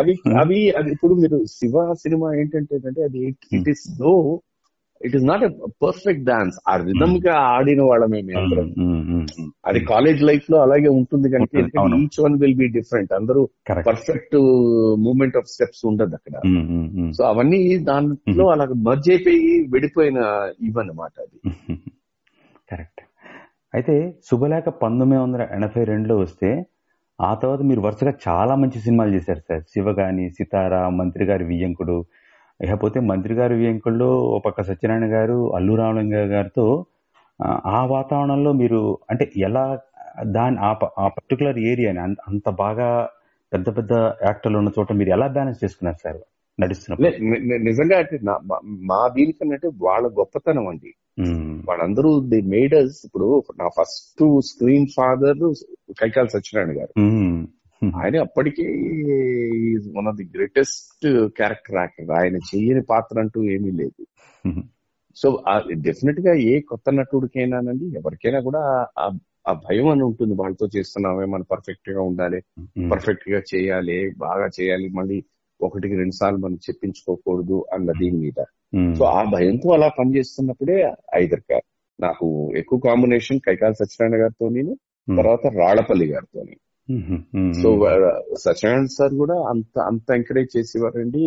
అవి 0.41 0.59
ఇప్పుడు 0.91 1.13
మీరు 1.13 1.37
శివ 1.45 1.93
సినిమా 1.93 2.33
ఏంటంటే 2.33 3.03
అది 3.03 3.23
it 3.51 3.69
is 3.69 3.85
though 3.99 4.13
it 5.01 5.15
is 5.17 5.25
not 5.25 5.43
a 5.43 5.49
perfect 5.83 6.23
dance 6.25 6.57
ఆ 6.67 6.75
రిధమ్గా 6.83 7.35
ఆడిన 7.51 7.81
వాళ్ళమే 7.87 8.19
మేము 8.27 8.41
ఉమ్, 8.85 9.03
ఉమ్. 9.13 9.47
అది 9.65 9.79
కాలేజ్ 9.87 10.21
లైఫ్లో 10.23 10.57
అలాగే 10.61 10.89
ఉంటుంది. 10.95 11.29
అవును. 11.77 11.97
Each 11.99 12.19
one 12.21 12.35
will 12.41 12.57
be 12.59 12.67
different 12.75 13.13
అందరూ 13.13 13.43
పర్ఫెక్ట్ 13.89 14.35
మూమెంట్ 15.05 15.37
ఆఫ్ 15.37 15.47
స్టెప్స్ 15.47 15.83
ఉండదు 15.89 16.15
అక్కడ. 16.19 16.35
సో 17.13 17.23
అవన్నీ 17.29 17.61
దాంట్లో 17.89 18.45
అలా 18.49 18.67
మర్జ్ 18.87 19.09
అయిపోయి 19.09 19.41
విడిపోయిన 19.73 20.19
ఇవన్నమాట 20.63 21.13
అది. 21.25 21.37
కరెక్ట్ 22.69 23.01
అయితే 23.73 23.93
శుభలేఖ 24.27 24.67
పంతొమ్మిది 24.81 25.21
వందల 25.21 25.41
ఎనభై 25.55 25.83
రెండులో 25.83 26.15
వస్తే 26.19 26.49
ఆ 27.19 27.31
తర్వాత 27.35 27.61
మీరు 27.67 27.81
వరుసగా 27.81 28.13
చాలా 28.23 28.53
మంచి 28.61 28.77
సినిమాలు 28.79 29.11
చేశారు 29.15 29.41
సార్. 29.47 29.63
శివ 29.71 29.87
గాని 29.97 30.23
సితార 30.37 30.71
మంత్రి 30.99 31.23
గారి 31.25 31.43
వియ్యంకుడు 31.43 31.95
ఇకపోతే 32.61 32.99
మంత్రి 32.99 33.33
గారి 33.33 33.55
వియ్యంకుడులో 33.55 34.19
ఒక 34.19 34.43
పక్క 34.45 34.61
సత్యనారాయణ 34.61 35.13
గారు 35.13 35.55
అల్లు 35.55 35.73
రామలింగ 35.73 36.13
గారితో 36.13 36.85
ఆ, 37.43 37.85
వాతావరణంలో 37.85 38.51
మీరు 38.51 38.97
అంటే 39.09 39.31
ఎలా 39.37 39.79
దాని 40.23 40.57
ఆ 40.59 40.73
పర్టికులర్ 41.07 41.59
ఏరియాని 41.59 41.99
అంత- 41.99 42.49
బాగా 42.49 43.09
పెద్ద 43.53 43.77
పెద్ద 43.77 43.93
యాక్టర్లు 44.25 44.57
ఉన్న 44.57 44.69
చోట 44.79 44.93
మీరు 44.93 45.09
ఎలా 45.09 45.27
బ్యాలెన్స్ 45.27 45.63
చేసుకున్నారు 45.63 45.95
సార్? 46.03 46.17
నడుస్తున్నప్పుడు. 46.61 47.09
లే, 47.09 47.39
ని- 47.39 47.49
ని- 47.49 47.63
నిజంగా 47.63 47.97
అంటే 47.97 48.19
మా- 48.23 49.13
దీనికన్నా 49.13 49.57
వాళ్ళ 49.81 50.07
గొప్పతనం 50.07 50.67
అండి. 50.67 50.93
వాళ్ళందరూ 51.65 52.19
ది 52.19 52.41
మేడర్స్ 52.41 53.01
ఇప్పుడు 53.05 53.43
నా 53.59 53.67
first 53.67 54.41
screen 54.45 54.87
father 54.95 55.53
Kaikala 56.01 56.25
Satyanarayana 56.25 56.79
garu. 56.79 56.99
ఆయన 57.97 58.15
అప్పటికే 58.25 58.65
one 59.95 60.07
of 60.07 60.17
the 60.17 60.25
greatest 60.33 61.05
character 61.37 61.77
actor 61.77 62.11
ఆయన 62.17 62.35
చెయ్యని 62.49 62.83
పాత్ర 62.89 63.15
అంటూ 63.19 63.39
ఏమీ 63.53 63.71
లేదు. 63.79 64.01
సో 65.17 65.27
డెఫినెట్గా 65.81 66.33
ఏ 66.45 66.53
కొత్త 66.69 66.89
నటుడికైనానండి 66.97 67.85
ఎవరికైనా 67.99 68.39
కూడా 68.47 68.61
ఆ- 68.99 69.11
భయం 69.61 69.87
అని 69.91 70.03
ఉంటుంది. 70.07 70.33
వాళ్ళతో 70.39 70.65
చేస్తున్నామే 70.75 71.25
మనం 71.25 71.45
పర్ఫెక్ట్గా 71.51 72.01
ఉండాలి 72.09 72.39
పర్ఫెక్ట్గా 72.91 73.39
చేయాలి 73.51 73.95
బాగా 74.19 74.47
చేయాలి 74.57 74.87
మళ్ళీ 74.93 75.17
ఒకటికి 75.59 75.95
రెండు 75.95 76.15
సార్లు 76.15 76.39
మనం 76.39 76.57
చెప్పించుకోకూడదు 76.59 77.57
అన్న 77.73 77.91
దీని 77.99 78.17
మీద. 78.17 78.39
సో 78.95 79.03
ఆ 79.11 79.21
భయంతో 79.31 79.69
అలా 79.73 79.87
పనిచేస్తున్నప్పుడే 79.97 80.77
ఐదర్ 81.15 81.43
నాకు 81.99 82.27
ఎక్కువ 82.57 82.79
కాంబినేషన్ 82.79 83.39
కైకాల 83.39 83.73
సత్యనారాయణ 83.73 84.23
గారితో 84.23 84.45
నేను 84.49 84.73
తర్వాత 85.07 85.45
రాళ్ళపల్లి 85.55 86.05
గారితో 86.07 86.39
ఉమ్, 86.41 86.55
సో 87.55 87.69
సత్యనారాయణ 88.43 88.89
సార్ 88.93 89.13
కూడా 89.17 89.35
అంత 89.51 89.75
అంత 89.87 90.07
ఎంకరేజ్ 90.11 90.51
చేసేవారండి. 90.55 91.23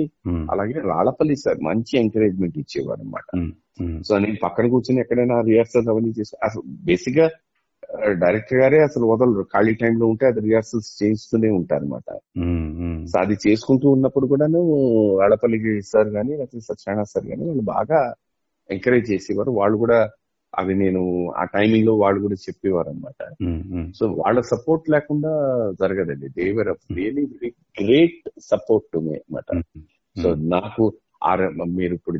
అలాగే 0.53 0.77
రాళ్ళపల్లి 0.89 1.37
సార్ 1.43 1.59
మంచి 1.65 1.95
ఎంకరేజ్మెంట్ 2.01 2.59
ఇచ్చేవారు 2.63 3.01
అనమాట 3.01 3.29
సో 4.07 4.19
నేను 4.19 4.39
పక్కన 4.43 4.67
కూర్చొని 4.73 5.03
ఎక్కడైనా 5.03 5.37
రిహార్సల్స్ 5.49 5.91
అవన్నీ 5.93 6.13
చేసి 6.19 6.35
అసలు 6.47 6.63
బేసిక్గా 6.87 7.27
డైరెక్టర్ 8.21 8.59
గారే 8.61 8.79
అసలు 8.83 9.05
వదలరు. 9.11 9.43
ఖాళీ 9.53 9.73
టైంలో 9.81 10.05
ఉంటే 10.13 10.25
అది 10.27 10.41
రిహార్సల్స్ 10.47 10.91
చేయిస్తూనే 11.01 11.49
ఉంటారు 11.59 11.83
అనమాట 11.83 12.09
ఉమ్, 12.43 12.55
ఉమ్, 12.83 13.01
సో 13.07 13.17
అది 13.21 13.35
చేసుకుంటూ 13.45 13.87
ఉన్నప్పుడు 13.91 14.27
కూడాను 14.27 14.61
రాళ్ళపల్లి 15.21 15.59
సార్ 15.91 16.11
గానీ 16.11 16.33
లేకపోతే 16.39 16.65
సత్యనారాయణ 16.69 17.07
సార్ 17.13 17.27
గానీ 17.31 17.45
వాళ్ళు 17.51 17.67
బాగా 17.71 18.01
ఎంకరేజ్ 18.71 19.09
చేసేవారు. 19.13 19.51
వాళ్ళు 19.53 19.77
కూడా 19.79 19.99
అవి 20.55 20.75
నేను 20.75 21.01
ఆ 21.35 21.45
టైమింగ్లో 21.53 21.93
వాళ్ళు 21.97 22.21
కూడా 22.21 22.37
చెప్పేవారు 22.43 22.89
అనమాట 22.89 23.21
సో 23.93 24.05
వాళ్ళ 24.19 24.39
సపోర్ట్ 24.51 24.87
లేకుండా 24.91 25.33
జరగదండి. 25.81 26.29
They were 26.39 26.71
really 26.95 27.25
very 27.33 27.51
great 27.81 28.21
support 28.45 28.87
to 28.93 29.01
me 29.01 29.15
అనమాట 29.17 29.49
సో 30.17 30.29
నాకు 30.53 30.85
మీరు 31.73 31.95
ఇప్పుడు 31.95 32.19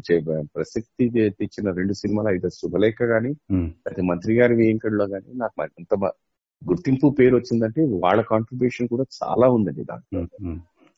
ప్రసక్తి 0.55 1.07
తెచ్చిన 1.39 1.71
రెండు 1.73 1.95
సినిమాలు 1.95 2.29
అయితే 2.29 2.49
శుభలేఖ 2.55 2.99
గాని 3.11 3.33
లేకపోతే 3.79 4.03
మంత్రి 4.03 4.35
గారి 4.35 4.55
వేయింకడిలో 4.55 5.07
గాని 5.07 5.31
నాకు 5.39 5.55
అంత 5.75 5.95
బా- 5.97 6.15
గుర్తింపు 6.63 7.07
పేరు 7.19 7.35
వచ్చిందంటే 7.37 7.81
వాళ్ళ 8.03 8.21
కాంట్రిబ్యూషన్ 8.29 8.89
కూడా 8.89 9.05
చాలా 9.17 9.47
ఉందండి 9.51 9.83
దాంట్లో. 9.85 10.21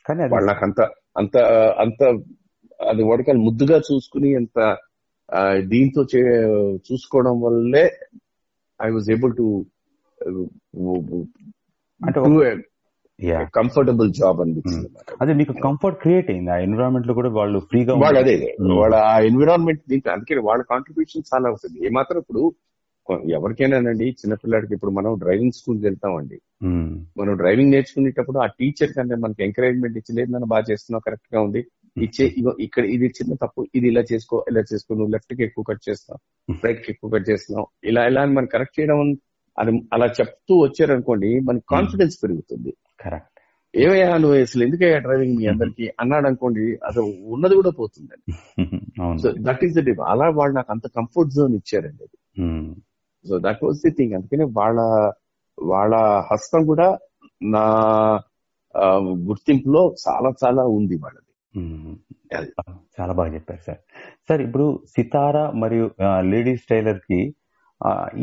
కానీ 0.07 0.21
అది 0.23 0.33
వాళ్ళకి 0.35 0.63
అంత 0.65 0.81
అంత 1.17 1.35
అంత 1.79 2.01
అది 2.81 3.03
వడకాలు 3.03 3.41
ముద్దుగా 3.41 3.79
చూసుకుని 3.89 4.31
అంత 4.37 4.59
ఆ, 4.59 4.86
దీంతో 5.69 6.03
చూసుకోవడం 6.89 7.41
వల్లే 7.41 7.85
I 8.81 8.91
was 8.91 9.11
able 9.11 9.35
to 9.37 9.47
comfortable 13.55 14.09
job 14.13 14.41
అనిపించింది. 14.41 14.89
అదే 15.23 15.33
మీకు 15.33 15.53
కంఫర్ట్ 15.61 15.99
క్రియేట్ 16.01 16.29
అయింది. 16.31 16.51
ఆ 16.51 16.59
ఎన్విరాన్మెంట్లో 16.59 17.15
కూడా 17.15 17.29
వాళ్ళు 17.29 17.59
ఫ్రీగా 17.71 17.95
వాళ్ళు 17.95 18.19
అదే 18.19 18.35
ఉమ్. 18.61 18.75
వాళ్ళ 18.81 18.95
ఆ 18.95 19.21
ఎన్విరాన్మెంట్ 19.21 19.83
దీంట్లో 19.89 20.13
అందుకే 20.13 20.35
వాళ్ళ 20.41 20.63
కాంట్రిబ్యూషన్ 20.73 21.29
చాలా 21.35 21.51
ఉంటుంది 21.51 21.87
ఏమాత్రం 21.87 22.19
ఇప్పుడు 22.19 22.43
ఎవరికైనానండి 23.33 24.07
చిన్నపిల్లాడికి 24.21 24.75
ఇప్పుడు 24.75 24.91
మనం 24.91 25.15
డ్రైవింగ్ 25.15 25.53
స్కూల్కి 25.53 25.85
వెళ్తామండి. 25.87 26.39
మనం 27.19 27.33
డ్రైవింగ్ 27.37 27.71
నేర్చుకునేటప్పుడు 27.71 28.39
ఆ 28.39 28.47
టీచర్ 28.59 28.93
కంటే 28.93 29.15
మనకి 29.15 29.43
ఎంకరేజ్మెంట్ 29.45 29.99
ఇచ్చి 29.99 30.13
లేదు 30.15 30.31
నన్ను 30.33 30.47
బాగా 30.47 30.65
చేస్తున్నావు 30.71 31.03
కరెక్ట్గా 31.03 31.41
ఉంది. 31.41 31.61
ఇచ్చే 31.97 32.25
ఇగో 32.39 32.53
ఇక్కడ 32.67 32.85
ఇది 32.95 33.07
చిన్న 33.19 33.33
తప్పు 33.43 33.61
ఇది 33.77 33.87
ఇలా 33.93 34.03
చేసుకో 34.11 34.37
ఇలా 34.51 34.63
చేసుకో 34.71 34.91
నువ్వు 34.99 35.13
లెఫ్ట్కి 35.15 35.43
ఎక్కువ 35.49 35.65
కట్ 35.71 35.83
చేస్తున్నావు 35.89 36.21
రైట్కి 36.65 36.89
ఎక్కువ 36.95 37.09
కట్ 37.15 37.29
చేస్తున్నావు. 37.31 37.67
ఇలా 37.91 38.03
ఇలా 38.11 38.23
అని 38.27 38.35
మనం 38.39 38.49
కరెక్ట్ 38.55 38.77
చేయడం 38.79 39.01
అది 39.59 39.73
అలా 39.95 40.07
చెప్తూ 40.19 40.55
వచ్చారనుకోండి 40.65 41.31
మనకి 41.49 41.67
కాన్ఫిడెన్స్ 41.75 42.17
పెరుగుతుంది. 42.23 42.73
కరెక్ట్ 43.05 43.33
ఏమయ్యా 43.75 44.11
నువ్వు 44.23 44.37
అసలు 44.47 44.63
ఎందుకయ్యా 44.67 44.99
డ్రైవింగ్ 45.07 45.35
మీ 45.39 45.47
అందరికి? 45.53 45.87
అన్నాడు 46.03 46.27
అనుకోండి 46.31 46.63
అసలు 46.89 47.07
ఉన్నది 47.35 47.55
కూడా 47.61 47.73
పోతుందండి. 47.81 48.33
సో 49.23 49.29
దట్ 49.47 49.63
ఈస్ 49.67 49.75
ద 49.79 49.95
అలా 50.13 50.27
వాళ్ళు 50.39 50.55
నాకు 50.59 50.71
అంత 50.75 50.87
కంఫర్ట్ 50.99 51.33
జోన్ 51.37 51.55
ఇచ్చారండి 51.61 52.03
అది. 52.07 52.17
So 53.25 53.35
that 53.47 53.63
was 53.65 53.81
the 53.87 53.93
thing 53.99 54.15
అందుకనే 54.19 54.47
వాళ్ళ 54.59 54.79
వాళ్ళ 55.59 55.95
హస్తం 56.31 56.63
కూడా 56.71 56.89
నా 57.57 57.65
గుర్తింపులో 59.29 59.83
చాలా 60.05 60.31
చాలా 60.43 60.63
ఉంది 60.79 60.97
వాళ్ళది. 61.05 61.23
అది. 61.23 61.26
చాలా 62.97 63.13
బాగా 63.19 63.31
చెప్పారు 63.37 63.63
సార్. 63.67 63.81
సార్ 64.29 64.41
ఇప్పుడు 64.47 64.67
సితారా 64.95 65.45
మరియు 65.63 65.87
లేడీస్ 66.33 66.65
టైలర్కి 66.73 67.21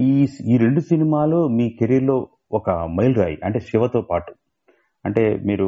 ఈ 0.08 0.12
ఈ 0.52 0.56
రెండు 0.66 0.82
సినిమాలు 0.92 1.40
మీ 1.58 1.66
కెరీర్లో 1.80 2.18
ఒక 2.60 2.70
మైల్ 2.98 3.16
రాయి 3.22 3.38
అంటే 3.48 3.60
శివతో 3.70 4.02
పాటు. 4.12 4.32
అంటే 5.06 5.24
మీరు 5.50 5.68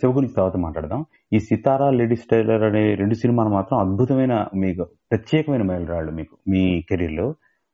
శివ 0.00 0.10
గురించి 0.16 0.34
తర్వాత 0.38 0.56
మాట్లాడదాం. 0.64 1.00
ఈ 1.36 1.38
సితారా 1.48 1.86
లేడీస్ 2.00 2.26
టైలర్ 2.32 2.64
అనే 2.68 2.82
రెండు 3.00 3.16
సినిమాలు 3.22 3.50
మాత్రం 3.56 3.76
అద్భుతమైన 3.84 4.34
మీకు 4.64 4.82
ప్రత్యేకమైన 5.10 5.64
మైల్ 5.70 5.86
రాళ్ళు 5.92 6.12
మీకు 6.18 6.34
మీ 6.52 6.62
కెరీర్లో 6.90 7.26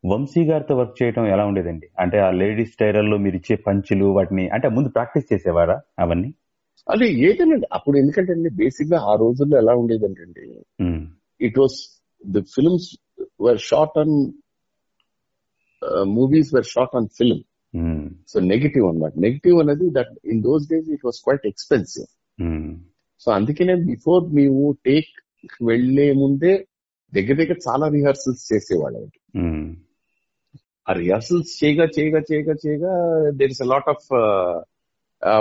వంశీ 0.05 0.43
గారితో 0.51 0.75
వర్క్ 0.79 0.97
చేయడం 1.01 1.25
ఎలా 1.35 1.45
ఉండేదండి? 1.51 1.87
అంటే 2.03 2.17
ఆ 2.27 2.31
లేడీస్ 2.41 2.75
టైలర్లో 2.83 3.17
మీరు 3.25 3.37
ఇచ్చే 3.41 3.57
పంచులు 3.67 4.07
వాటిని 4.19 4.45
అంటే 4.57 4.69
ముందు 4.77 4.89
ప్రాక్టీస్ 4.97 5.31
చేసేవారా 5.33 5.77
అవన్నీ? 6.05 6.31
అదే 6.87 7.07
ఏదనండి 7.29 7.67
అప్పుడు 7.73 7.97
ఎందుకంటే 7.99 8.33
బేసిక్గా 8.53 8.99
ఆ 9.01 9.15
రోజుల్లో 9.15 9.59
ఎలా 9.59 9.75
ఉండేదంటే 9.75 10.25
it 11.41 11.59
was 11.59 11.77
the 12.25 12.41
films 12.55 12.89
were 13.41 13.59
short 13.59 13.99
on 13.99 14.15
movies 16.09 16.55
were 16.55 16.65
short 16.65 16.97
on 16.97 17.09
film 17.09 17.43
so 18.29 18.41
negative 18.41 18.85
అన్నమాట. 18.89 19.13
నెగిటివ్ 19.17 19.57
అనేది 19.59 19.91
that 19.91 20.13
in 20.25 20.43
those 20.43 20.69
days 20.69 20.89
it 20.91 21.05
was 21.05 21.21
quite 21.25 21.47
expensive 21.47 22.07
so 23.27 23.33
అందుకనే 23.33 23.75
బిఫోర్ 23.85 24.25
మేము 24.35 24.77
టేక్ 24.85 25.11
వెళ్ళే 25.63 26.13
ముందే 26.13 26.53
దగ్గర 27.13 27.37
దగ్గర 27.37 27.57
చాలా 27.69 27.89
రిహార్సల్స్ 27.89 28.53
చేసేవాళ్ళం. 28.53 29.05
ఆ 30.87 30.93
రిహార్సల్స్ 30.93 31.65
చేయగా 31.65 31.87
చేయగా 31.99 32.21
చేయగా 32.33 32.55
చేయగా 32.67 32.93
there 33.31 33.51
is 33.51 33.63
a 33.63 33.65
lot 33.65 33.89
of 33.89 34.07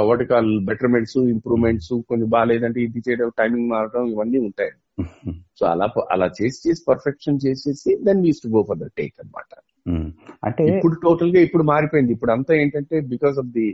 what 0.03 0.23
call 0.29 0.49
betterments 0.69 1.17
improvements 1.33 1.91
కొన్ని 2.09 2.25
బాగాలేదంటే 2.33 2.79
ఇది 2.87 3.01
చేయడం 3.07 3.29
టైమింగ్ 3.39 3.69
మారడం 3.73 4.05
ఇవన్నీ 4.13 4.39
ఉంటాయి 4.47 4.73
సో 5.59 5.63
అలా 5.65 5.85
అలా 6.13 6.27
చేసి 6.37 6.59
చేసి 6.65 6.81
పర్ఫెక్షన్ 6.89 7.37
చేసేసి 7.45 7.91
then 8.07 8.21
we's 8.25 8.41
to 8.43 8.49
go 8.55 8.61
for 8.67 8.79
the 8.81 8.87
take 8.99 9.13
అన్నమాట. 9.21 9.49
ఉమ్. 9.85 10.09
అంటే 10.43 10.63
ఇప్పుడు 10.71 10.95
టోటల్గా 11.05 11.39
ఇప్పుడు 11.47 11.63
మారిపోయింది. 11.71 12.11
ఇప్పుడు 12.13 12.31
అంతా 12.31 12.53
ఏంటంటే 12.55 12.95
బికాస్ 13.13 13.37
ఆఫ్ 13.43 13.49
ది 13.55 13.65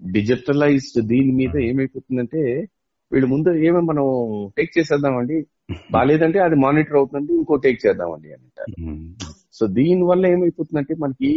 డిజిటలైజ్డ్ 0.00 1.00
దీని 1.08 1.32
మీద 1.32 1.54
ఏమైపోతుందంటే 1.70 2.42
వీళ్ళు 3.12 3.28
ముందు 3.28 3.50
ఏమో 3.68 3.80
మనం 3.80 4.06
టేక్ 4.56 4.72
చేసేద్దామండి? 4.76 5.38
బాగాలేదంటే 5.90 6.38
అది 6.38 6.56
మానిటర్ 6.56 6.98
అవుతుంది 7.00 7.32
ఇంకో 7.40 7.56
టేక్ 7.64 7.80
చేద్దామండి 7.86 8.28
అని 8.34 8.44
అంటారు. 8.44 8.74
ఉమ్, 8.84 9.04
సో 9.58 9.66
దీని 9.78 10.02
వల్ల 10.02 10.24
ఏమైపోతుందంటే 10.26 10.94
మనకి 10.98 11.30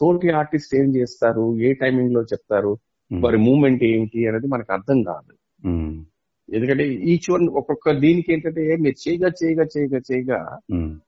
తోటి 0.00 0.28
ఆర్టిస్ట్ 0.40 0.72
ఏం 0.74 0.88
చేస్తారు? 0.96 1.46
ఏ 1.60 1.70
టైమింగ్లో 1.82 2.22
చెప్తారు? 2.32 2.72
వారి 3.12 3.38
మూమెంట్ 3.38 3.84
ఏంటి 3.84 4.26
అనేది 4.28 4.46
మనకు 4.46 4.72
అర్థం 4.72 5.02
కాదు. 5.02 5.34
ఉమ్, 5.68 6.04
ఎందుకంటే 6.54 6.84
ఈచ్ 6.88 7.30
వన్ 7.30 7.48
ఒక్కొక్క 7.48 7.90
దీనికి 7.90 8.32
ఏంటంటే 8.32 8.76
మీరు 8.76 9.08
చేయగా 9.08 9.30
చేయగా 9.44 9.64
చేయగా 9.78 10.00
చేయగా 10.12 10.58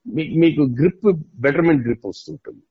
మీ- 0.06 0.40
మీకు 0.40 0.62
గ్రిప్ 0.62 1.16
బెటర్మెంట్ 1.40 1.84
గ్రిప్ 1.84 2.06
వస్తుంటుంది. 2.06 2.62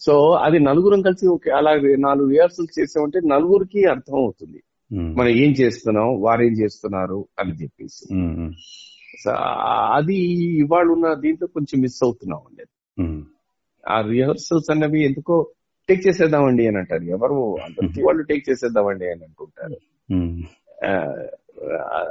సో 0.00 0.30
అది 0.30 0.58
నలుగురం 0.58 1.02
కలిసి 1.02 1.50
అలాగే 1.50 1.96
నాలుగు 1.96 2.28
రిహార్సల్స్ 2.30 2.80
చేసామంటే 2.80 3.20
నలుగురికి 3.20 3.84
అర్థం 3.84 4.14
అవుతుంది. 4.14 4.62
మనం 5.16 5.28
ఏం 5.28 5.52
చేస్తున్నాం 5.52 6.20
వారేం 6.20 6.52
చేస్తున్నారు 6.52 7.26
అని 7.38 7.52
చెప్పేసి. 7.52 8.14
అది 9.92 10.16
ఇవాళ 10.58 10.86
ఉన్న 10.86 11.14
దీంట్లో 11.14 11.46
కొంచెం 11.46 11.80
మిస్ 11.80 12.02
అవుతున్నాం 12.02 12.38
అండి. 12.38 12.64
ఆ 13.88 14.00
రిహర్సల్స్ 14.00 14.70
అన్నవి 14.70 15.04
ఎందుకో 15.04 15.50
టేక్ 15.88 16.02
చేసేద్దామండి 16.06 16.64
అని 16.68 16.78
అంటారు. 16.78 17.04
ఎవరు 17.16 17.36
అందరికీ 17.66 18.00
వాళ్ళు 18.06 18.22
టేక్ 18.30 18.44
చేసేద్దామండి 18.48 19.06
అని 19.08 19.24
ఆ, 20.86 20.92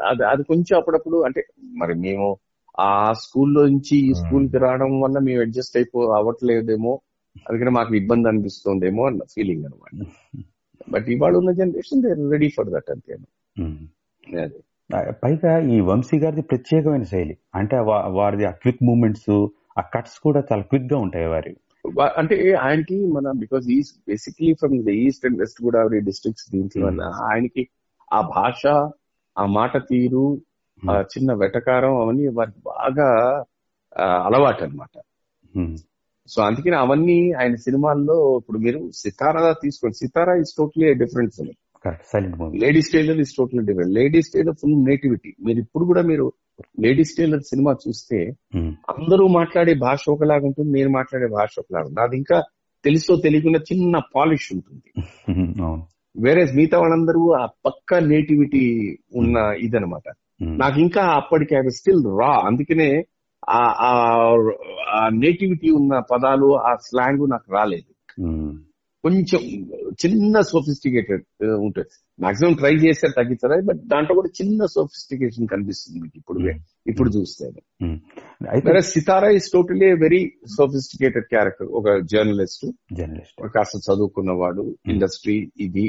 అది 0.09 0.23
అది 0.25 0.43
కొంచెం 0.43 0.73
అప్పుడప్పుడు 0.79 1.17
అంటే 1.27 1.41
మరి 1.77 1.93
మేము 1.99 2.27
ఆ 2.77 2.91
స్కూల్లో 3.21 3.61
నుంచి 3.67 3.95
ఈ 4.01 4.11
స్కూల్కి 4.21 4.57
రావడం 4.63 4.91
వల్ల 5.01 5.17
మేము 5.19 5.41
అడ్జస్ట్ 5.41 5.77
అయిపో 5.77 5.99
అవ్వట్లేదేమో 6.17 6.93
అందుకని 7.45 7.71
మాకు 7.71 7.93
ఇబ్బంది 7.95 8.27
అనిపిస్తుందేమో 8.27 9.03
అన్న 9.05 9.23
ఫీలింగ్ 9.33 9.65
అనమాట 9.65 9.93
బట్ 10.87 11.07
ఇవాళ 11.09 11.33
ఉన్న 11.35 11.51
generation 11.59 12.01
they 12.03 12.11
ready 12.33 12.49
for 12.49 12.69
that 12.73 12.89
అంతే 12.91 13.13
పైగా 15.21 15.51
ఈ 15.67 15.77
వంశీ 15.81 16.17
గారిది 16.19 16.43
ప్రత్యేకమైన 16.43 17.05
శైలి. 17.11 17.35
అంటే 17.55 17.75
వారిది 18.17 18.45
ఆ 18.45 18.53
క్విక్ 18.61 18.83
మూమెంట్స్ 18.83 19.31
ఆ 19.77 19.83
కట్స్ 19.93 20.17
కూడా 20.19 20.39
చాలా 20.49 20.63
క్విక్గా 20.63 20.97
ఉంటాయి 20.97 21.27
వారి. 21.27 21.53
అంటే 22.17 22.35
ఆయనకి 22.61 22.97
మన 23.13 23.31
because 23.41 23.65
is 23.75 23.89
basically 24.07 24.51
from 24.59 24.75
the 24.83 24.93
east 25.03 25.25
and 25.27 25.39
west 25.39 25.59
Godavari 25.63 25.99
districts 26.07 26.47
దీంట్లో 26.51 26.83
వల్ల 26.87 27.01
ఆయనకి 27.27 27.63
ఆ 28.11 28.21
భాష 28.33 28.61
ఆ 29.35 29.45
మాట 29.55 29.77
తీరు 29.87 30.25
ఆ 30.83 30.95
చిన్న 31.11 31.31
వెటకారం 31.41 31.93
అవన్నీ 32.01 32.25
వారికి 32.37 32.59
బాగా 32.69 33.09
అలవాటు 34.25 34.61
అనమాట 34.65 34.95
ఉమ్, 35.53 35.75
సో 36.29 36.39
అందుకని 36.43 36.77
అవన్నీ 36.81 37.19
ఆయన 37.33 37.55
సినిమాల్లో 37.65 38.17
ఇప్పుడు 38.39 38.59
మీరు 38.59 38.79
సితారా 39.01 39.51
తీసుకోండి 39.63 39.97
Sitara 40.01 40.33
is 40.35 40.53
totally 40.57 40.87
different 41.01 41.33
film 41.37 41.57
correct 41.85 42.07
silent 42.11 42.35
movie 42.39 42.59
ladies 42.61 42.89
tailor 42.93 43.19
is 43.23 43.33
totally 43.37 43.63
different 43.67 43.93
ladies 43.97 44.29
tailor 44.33 44.57
full 44.61 44.75
nativity 44.87 45.31
మీరు 45.45 45.59
ఇప్పుడు 45.63 45.85
కూడా 45.89 46.03
మీరు 46.09 46.25
లేడీస్ 46.83 47.13
టైలర్ 47.17 47.43
సినిమా 47.49 47.71
చూస్తే 47.81 48.19
ఉమ్, 48.55 48.71
అందరూ 48.93 49.25
మాట్లాడే 49.37 49.73
భాష 49.83 50.03
ఒకలాగా 50.13 50.45
ఉంటుంది 50.49 50.71
నేను 50.77 50.91
మాట్లాడే 50.95 51.27
భాష 51.33 51.51
ఒకలాగా 51.61 51.85
ఉంటుంది. 51.85 52.05
అది 52.05 52.15
ఇంకా 52.17 52.37
తెలుసో 52.83 53.13
తెలియకుండా 53.23 53.59
చిన్న 53.69 53.97
పాలిష్ 54.15 54.47
ఉంటుంది. 54.55 54.87
వేరే 56.15 56.41
మిగతా 56.53 56.77
వాళ్ళందరూ 56.81 57.21
ఆ 57.35 57.45
పక్క 57.65 57.97
నేటివిటీ 58.09 58.61
ఉన్న 59.13 59.35
ఇదనమాట 59.65 60.05
ఉమ్, 60.41 60.53
నాకు 60.59 60.77
ఇంకా 60.79 61.03
అప్పటికి 61.17 61.53
ఐ 61.57 61.73
స్టిల్ 61.77 62.03
రా 62.19 62.31
అందుకనే 62.49 62.89
ఆ 63.47 63.91
నేటివిటీ 65.17 65.69
ఉన్న 65.79 65.93
పదాలు 66.11 66.47
ఆ 66.61 66.71
స్లాంగ్ 66.85 67.25
నాకు 67.33 67.47
రాలేదు. 67.53 67.89
కొంచెం 69.05 69.41
చిన్న 70.01 70.39
సోఫిస్టికేటెడ్ 70.39 71.23
ఉంటుంది 71.65 71.89
మాక్సిమం 72.23 72.53
ట్రై 72.53 72.71
చేస్తే 72.75 73.07
తగ్గిస్తారు 73.17 73.65
బట్ 73.65 73.81
దాంట్లో 73.85 74.13
కూడా 74.15 74.29
చిన్న 74.41 74.65
సోఫిస్టికేషన్ 74.65 75.47
కనిపిస్తుంది 75.47 75.97
మీకు 76.03 76.17
ఇప్పుడు 76.17 76.39
ఇప్పుడు 76.91 77.09
చూస్తే. 77.09 77.45
అయితే 78.51 78.81
Sitara 78.81 79.29
is 79.29 79.49
totally 79.53 79.89
very 80.03 80.21
sophisticated 80.57 81.25
character 81.25 81.67
ఒక 81.67 81.85
జర్నలిస్ట్. 82.11 82.65
జర్నలిస్ట్ 82.95 83.53
కాస్త 83.55 83.77
చదువుకున్నవాడు 83.87 84.75
ఇండస్ట్రీ 84.87 85.37
ఇది 85.59 85.85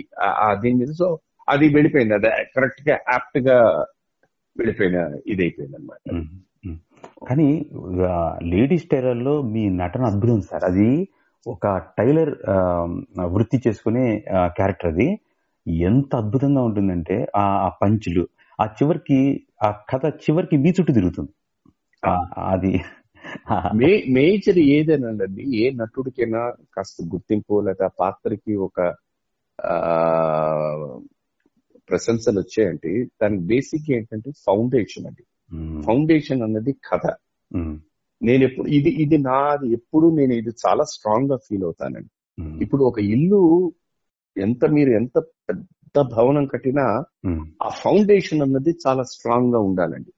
దీని 0.63 0.77
మీద. 0.77 0.93
సో 0.99 1.09
అది 1.49 1.67
వెళ్ళిపోయింది. 1.75 2.15
అది 2.15 2.29
కరెక్ట్గా 2.57 2.95
యాప్ట్గా 3.13 3.59
వెళ్ళిపోయిన 4.59 4.97
ఇది 5.27 5.43
అయిపోయింది 5.43 5.77
అనమాట. 5.77 6.05
కానీ 7.29 7.49
లేడీస్ 8.55 8.87
టైలర్లో 8.93 9.43
మీ 9.43 9.69
నటన 9.81 10.05
అద్భుతం 10.13 10.41
సార్. 10.41 10.65
అది 10.65 10.91
ఒక 11.47 11.83
టైలర్ 11.99 12.35
వృత్తి 13.21 13.63
చేసుకునే 13.67 14.25
క్యారెక్టర్ 14.47 14.93
అది. 14.93 15.19
ఎంత 15.69 16.17
అద్భుతంగా 16.17 16.63
ఉంటుందంటే 16.63 17.27
ఆ 17.37 17.69
పంచులు. 17.83 18.29
ఆ 18.61 18.65
చివరికి 18.65 19.47
ఆ 19.63 19.71
కథ 19.71 20.07
చివరికి 20.07 20.57
మీ 20.57 20.69
చుట్టూ 20.69 20.93
తిరుగుతుంది. 20.93 21.31
అది. 22.39 22.81
మేజర్ 24.13 24.59
ఏదేనండి 24.59 25.57
ఏ 25.57 25.71
నటుడికైనా 25.71 26.53
కాస్త 26.77 26.97
గుర్తింపు 27.03 27.61
లేదా 27.61 27.87
పాత్రకి 28.01 28.57
ఒక 28.57 28.95
ఆ 29.65 31.01
ప్రశంసలు 31.91 32.39
వచ్చాయంటే 32.41 33.05
దాని 33.23 33.39
బేసిక్ 33.39 33.91
ఏంటంటే 33.91 34.31
ఫౌండేషన్ 34.31 35.07
అండి. 35.07 35.25
ఫౌండేషన్ 35.83 36.43
అన్నది 36.43 36.73
కథ. 36.73 37.07
నేను 38.23 38.45
ఎప్పుడు 38.45 38.69
ఇది 38.69 38.91
ఇది 38.91 39.19
నాది 39.19 39.67
ఎప్పుడు 39.73 40.07
నేను 40.07 40.33
ఇది 40.33 40.53
చాలా 40.65 40.85
స్ట్రాంగ్గా 40.85 41.37
ఫీల్ 41.37 41.65
అవుతానండి. 41.65 42.11
ఇప్పుడు 42.63 42.83
ఒక 42.85 42.99
ఇల్లు 42.99 43.41
ఎంత 44.37 44.65
మీరు 44.71 44.91
ఎంత 44.91 45.19
పెద్ద 45.19 46.09
భవనం 46.17 46.47
కట్టినా 46.47 46.85
ఆ 47.63 47.69
ఫౌండేషన్ 47.83 48.43
అన్నది 48.43 48.73
చాలా 48.87 49.03
స్ట్రాంగ్గా 49.03 49.59
ఉండాలండి. 49.59 50.11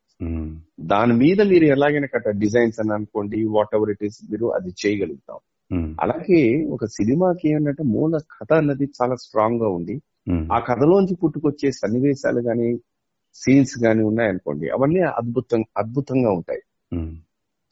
దాని 0.80 1.14
మీద 1.14 1.40
మీరు 1.42 1.64
ఎలాగైనా 1.64 2.06
కట్ట 2.06 2.28
డిజైన్స్ 2.28 2.80
అని 2.80 2.92
అనుకోండి 2.92 3.44
వాట్ 3.44 3.74
ఎవర్ 3.74 3.90
ఇట్ 3.90 4.04
ఈస్ 4.04 4.18
మీరు 4.30 4.46
అది 4.46 4.70
చేయగలుగుతాం. 4.82 5.38
అలాగే 6.00 6.40
ఒక 6.70 6.84
సినిమాకి 6.84 7.48
ఏంటంటే 7.48 7.82
మూల 7.82 8.18
కథ 8.36 8.52
అన్నది 8.52 8.84
చాలా 9.02 9.14
స్ట్రాంగ్గా 9.14 9.68
ఉంది 9.68 9.96
ఆ 10.52 10.58
కథలోంచి 10.58 11.14
పుట్టుకొచ్చే 11.14 11.70
సన్నివేశాలు 11.72 12.40
గాని 12.40 12.68
సీన్స్ 13.34 13.84
గాని 13.84 14.02
ఉన్నాయనుకోండి 14.02 14.68
అవన్నీ 14.68 15.00
అద్భుతం 15.00 15.64
అద్భుతంగా 15.76 16.30
ఉంటాయి. 16.30 16.62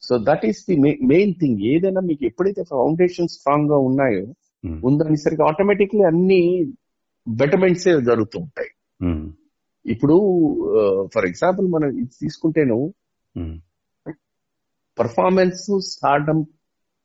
So 0.07 0.15
that 0.27 0.43
is 0.45 0.59
the 0.67 0.75
main 1.09 1.33
thing 1.39 1.61
ఏదైనా 1.71 2.01
మీకు 2.09 2.23
ఎప్పుడైతే 2.25 2.63
ఫౌండేషన్ 2.71 3.31
స్ట్రాంగ్గా 3.33 3.77
ఉన్నాయో 3.87 4.23
ఉమ్, 4.63 4.77
ఉందనేసరికి 4.83 5.43
ఆటోమేటిక్లీ 5.43 6.03
అన్ని 6.03 6.41
బెటర్మెంట్స్ 7.27 7.87
జరుగుతూ 8.07 8.37
ఉంటాయి. 8.43 8.69
ఉమ్, 8.99 9.25
ఇప్పుడు 9.85 10.15
ఫర్ 11.13 11.27
ఎగ్జాంపుల్ 11.29 11.67
మనం 11.73 11.89
ఇది 11.97 12.13
తీసుకుంటేను 12.21 12.77
పర్ఫార్మెన్స్ 14.97 15.63
స్టార్డమ్ 15.89 16.43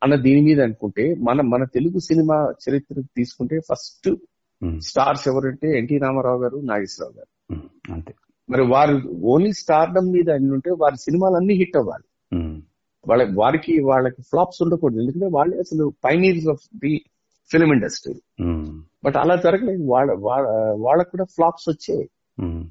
అన్న 0.01 0.15
దీని 0.23 0.41
మీద 0.41 0.59
అనుకుంటే 0.61 1.03
మన 1.27 1.41
మన 1.51 1.63
తెలుగు 1.75 1.99
సినిమా 2.07 2.37
చరిత్ర 2.63 3.03
తీసుకుంటే 3.17 3.57
ఫస్ట్ 3.67 4.09
స్టార్స్ 4.85 5.25
ఎవరంటే 5.27 5.67
ఎన్టీ 5.79 5.95
రామారావు 6.03 6.39
గారు 6.43 6.57
నాగేశ్వరరావు 6.69 7.15
గారు. 7.17 7.29
అంతే. 7.93 8.11
మరి 8.49 8.63
వారు 8.71 8.95
ఓన్లీ 9.31 9.51
స్టార్డమ్ 9.59 10.09
మీద 10.15 10.29
ఉంటే 10.55 10.71
వారి 10.81 10.97
సినిమాలు 11.05 11.35
అన్ని 11.39 11.55
హిట్ 11.61 11.77
అవ్వాలి 11.79 12.07
వాళ్ళ 13.05 13.23
వారికి 13.35 13.73
వాళ్ళకి 13.87 14.21
ఫ్లాప్స్ 14.29 14.59
ఉండకూడదు. 14.63 14.99
ఎందుకంటే 15.01 15.29
వాళ్ళే 15.33 15.55
అసలు 15.63 15.85
pioneers 16.03 16.47
of 16.53 16.63
the 16.83 16.93
film 17.51 17.71
industry 17.75 18.13
but 19.03 19.17
అలా 19.21 19.35
జరగలేదు. 19.43 19.83
వాళ్ళ 19.91 20.09
వాళ్ళ 20.25 20.43
వాళ్ళకు 20.81 21.11
కూడా 21.13 21.25
ఫ్లాప్స్ 21.33 21.67
వచ్చాయి. 21.69 22.05
ఉమ్, 22.37 22.61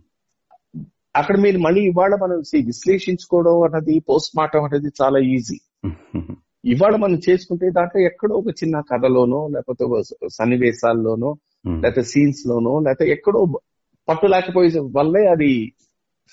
అక్కడ 1.14 1.36
మీరు 1.40 1.58
మళ్ళీ 1.58 1.80
ఇవాళ 1.88 2.12
మనం 2.22 2.38
విశ్లేషించుకోవడం 2.68 3.56
అన్నది 3.66 3.94
పోస్ట్ 4.08 4.32
మార్టం 4.38 4.64
అనేది 4.64 4.90
చాలా 5.00 5.20
ఈజీ 5.32 5.58
ఇవాళ 6.64 6.94
మనం 7.02 7.16
చేసుకుంటే 7.24 7.66
దాంట్లో 7.76 8.00
ఎక్కడో 8.08 8.34
ఒక 8.36 8.50
చిన్న 8.58 8.76
కథలోనో 8.90 9.40
లేకపోతే 9.54 9.82
ఒక 9.88 9.96
సన్నివేశాల్లోనో 10.36 11.30
ఉమ్, 11.64 11.78
లేకపోతే 11.82 12.02
సీన్స్ 12.10 12.42
లోనో 12.48 12.74
లేకపోతే 12.80 13.06
ఎక్కడో 13.14 13.40
పట్టు 14.08 14.26
లేకపోయే 14.26 14.68
వల్లే 14.94 15.22
అది 15.32 15.50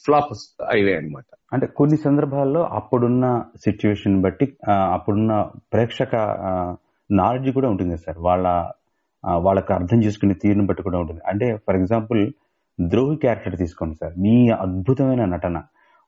ఫ్లాప్ 0.06 0.34
అయ్యాయి 0.70 0.98
అనమాట 0.98 1.24
అంటే 1.54 1.68
కొన్ని 1.68 1.98
సందర్భాల్లో 1.98 2.62
అప్పుడున్న 2.64 3.26
సిచ్యువేషన్ 3.64 4.22
బట్టి 4.22 4.46
అప్పుడున్న 4.70 5.34
ప్రేక్షక 5.74 6.16
నాలెడ్జ్ 7.12 7.50
కూడా 7.52 7.70
ఉంటుంది 7.70 7.98
సార్. 7.98 8.18
వాళ్ళ 8.20 8.48
వాళ్ళకి 9.36 9.74
అర్థం 9.74 10.04
చేసుకునే 10.04 10.34
తీరుని 10.34 10.66
బట్టి 10.68 10.84
కూడా 10.84 11.00
ఉంటుంది. 11.00 11.22
అంటే 11.28 11.48
ఫర్ 11.68 11.76
ఎగ్జాంపుల్ 11.76 12.32
ద్రోహి 12.82 13.16
క్యారెక్టర్ 13.16 13.58
తీసుకోండి 13.58 13.96
సార్. 13.96 14.14
మీ 14.18 14.50
అద్భుతమైన 14.50 15.26
నటన 15.26 15.64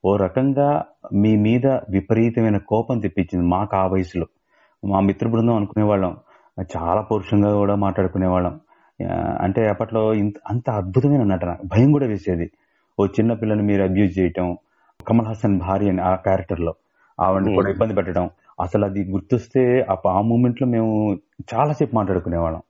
ఓ 0.05 0.15
రకంగా 0.15 0.85
మీ 1.13 1.35
మీద 1.37 1.67
విపరీతమైన 1.67 2.57
కోపం 2.57 2.99
తెప్పించింది 2.99 3.45
మాకు 3.47 3.75
ఆ 3.77 3.87
వయసులో. 3.87 4.27
మా 4.85 4.99
మిత్ర 4.99 5.27
బృందం 5.27 5.55
అనుకునే 5.55 5.85
వాళ్ళం 5.85 6.17
చాలా 6.77 7.01
పౌరుషంగా 7.01 7.51
కూడా 7.55 7.75
మాట్లాడుకునే 7.75 8.27
వాళ్ళం 8.27 8.59
అంటే 9.41 9.67
అప్పట్లో 9.69 10.13
ఇంత 10.13 10.35
అంత 10.49 10.69
అద్భుతమైన 10.69 11.23
నటన 11.23 11.51
భయం 11.65 11.91
కూడా 11.91 12.07
వేసేది. 12.07 12.51
ఓ 12.97 13.05
చిన్న 13.17 13.31
పిల్లని 13.41 13.63
మీరు 13.69 13.81
అబ్యూజ్ 13.87 14.13
చేయటం 14.19 14.47
కమల్ 14.99 15.27
హాసన్ 15.29 15.55
భార్య 15.65 15.91
అని 15.93 16.01
ఆ 16.09 16.11
క్యారెక్టర్లో 16.25 16.73
ఆవిడని 17.19 17.51
కూడా. 17.57 17.69
ఇబ్బంది 17.73 17.93
పెట్టడం 17.97 18.25
అసలు 18.59 18.83
అది 18.85 19.01
గుర్తొస్తే 19.13 19.61
ఆ 19.91 19.95
ఆ 20.17 20.21
మూమెంట్లో 20.21 20.65
మేము 20.67 20.91
చాలాసేపు 21.51 21.93
మాట్లాడుకునేవాళ్ళం. 21.95 22.63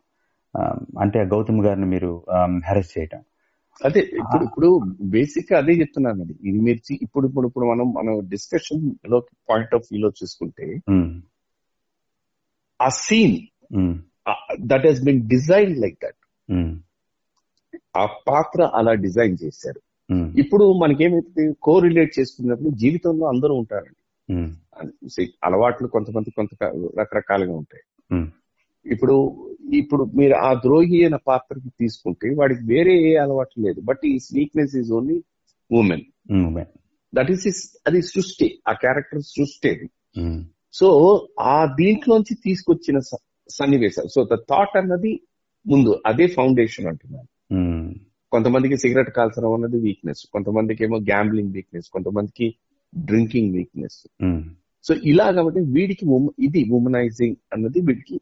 అంటే 1.04 1.20
గౌతమ్ 1.34 1.62
గారిని 1.66 1.88
మీరు 1.94 2.12
హెరెస్ 2.70 2.94
చేయటం. 2.96 3.22
అదే 3.82 4.02
ఇప్పుడు 4.22 4.44
ఇప్పుడు 4.48 4.70
బేసిక్గా 5.14 5.56
అదే 5.60 5.74
చెప్తున్నాను 5.74 6.22
అది 6.26 6.34
ఇది 6.50 6.60
మీరు 6.60 6.80
ఇప్పుడు 7.06 7.26
ఇప్పుడు 7.28 7.46
ఇప్పుడు 7.48 7.66
మనం 7.66 7.88
మనం 7.98 8.14
డిస్కషన్లో 8.28 9.18
పాయింట్ 9.50 9.76
ఆఫ్ 9.76 9.88
వ్యూ 9.92 10.02
లో 10.02 10.10
చూసుకుంటే 10.20 10.66
ఆ 12.80 12.90
scene 13.06 13.38
that 14.72 14.86
he's 14.86 15.02
been 15.04 15.22
designed 15.28 15.74
like 15.84 15.98
that 16.06 16.20
ఆ 17.98 18.06
పాత్ర 18.30 18.62
అలా 18.80 18.94
డిజైన్ 19.06 19.36
చేశారు. 19.44 19.82
ఇప్పుడు 20.38 20.74
మనకేమైతే 20.74 21.54
కో 21.62 21.80
రిలేట్ 21.80 22.19
చేసుకున్నప్పుడు 22.19 22.69
జీవితంలో 22.69 23.26
అందరూ 23.26 23.54
ఉంటారండి. 23.54 23.97
See, 25.15 25.34
అలవాట్లు 25.43 25.88
కొంతమంది 25.88 26.32
కొంత 26.32 26.50
రకరకాలుగా 27.00 27.52
ఉంటాయి. 27.52 27.84
ఉమ్, 28.12 28.28
ఇప్పుడు 28.86 29.47
ఇప్పుడు 29.74 30.04
మీరు 30.04 30.34
ఆ 30.34 30.54
ద్రోహి 30.54 31.04
అయిన 31.04 31.15
పాత్రకి 31.15 31.69
తీసుకుంటే 31.80 32.30
వాడికి 32.36 32.62
వేరే 32.63 33.12
ఏ 33.12 33.15
అలవాటు 33.15 33.62
లేదు. 33.62 33.82
బట్ 33.82 34.00
ఈ 34.06 34.19
weakness 34.34 34.76
is 34.76 34.91
only 34.91 35.24
women 35.71 36.02
um, 36.32 36.43
that 37.15 37.32
is 37.32 37.78
అది 37.88 38.02
సృష్టి 38.02 38.62
ఆ 38.67 38.74
క్యారెక్టర్ 38.74 39.21
సృష్టి 39.21 39.69
అది. 39.69 39.89
సో 40.74 40.88
ఆ 41.39 41.65
దీంట్లోంచి 41.65 42.36
తీసుకొచ్చిన 42.36 43.00
సన్నివేశాలు. 43.50 44.08
సో 44.08 44.24
ద 44.24 44.36
థాట్ 44.36 44.78
అన్నది 44.78 45.21
ముందు 45.67 46.02
అదే 46.06 46.28
ఫౌండేషన్ 46.28 46.88
అంటున్నాను. 46.88 47.28
కొంతమందికి 48.32 48.76
సిగరెట్ 48.82 49.12
కాల్చడం 49.15 49.52
అన్నది 49.54 49.80
వీక్నెస్ 49.86 50.22
కొంతమందికి 50.34 50.82
ఏమో 50.84 50.98
గ్యాంబ్లింగ్ 51.10 51.54
వీక్నెస్ 51.58 51.88
కొంతమందికి 51.96 52.48
డ్రింకింగ్ 52.94 53.52
వీక్నెస్ 53.58 54.00
సో 54.86 54.94
ఇలా 55.12 55.28
కాబట్టి 55.38 55.62
వీడికి 55.76 56.06
ఇది 56.48 56.62
ఉమనైజింగ్ 56.78 57.38
అన్నది 57.54 57.80
వీడికి 57.88 58.15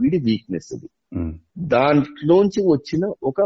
వీడి 0.00 0.18
వీక్నెస్ 0.26 0.68
ఇది. 0.74 0.88
ఉమ్, 1.16 1.32
దాంట్లోంచి 1.72 2.60
వచ్చిన 2.68 3.00
ఒక 3.22 3.38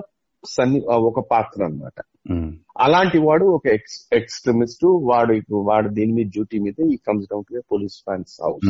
సన్ని 0.45 0.81
ఒక 1.09 1.21
పాత్ర 1.31 1.59
అన్నమాట. 1.67 1.97
ఉమ్, 2.33 2.51
అలాంటి 2.79 3.19
వాడు 3.25 3.45
ఒక 3.55 3.65
ఎక్స్ 3.77 3.97
ఎక్స్ట్రీమిస్ట్ 4.13 4.85
వాడు 5.09 5.33
ఇప్పుడు 5.41 5.61
వాడు 5.69 5.89
దీని 5.97 6.13
మీద 6.13 6.29
డ్యూటీ 6.35 6.59
మీద 6.65 6.89
ఈ 6.89 6.99
comes 7.07 7.27
down 7.31 7.47
to 7.49 7.63
police 7.73 7.97
fans 8.05 8.35
house 8.43 8.69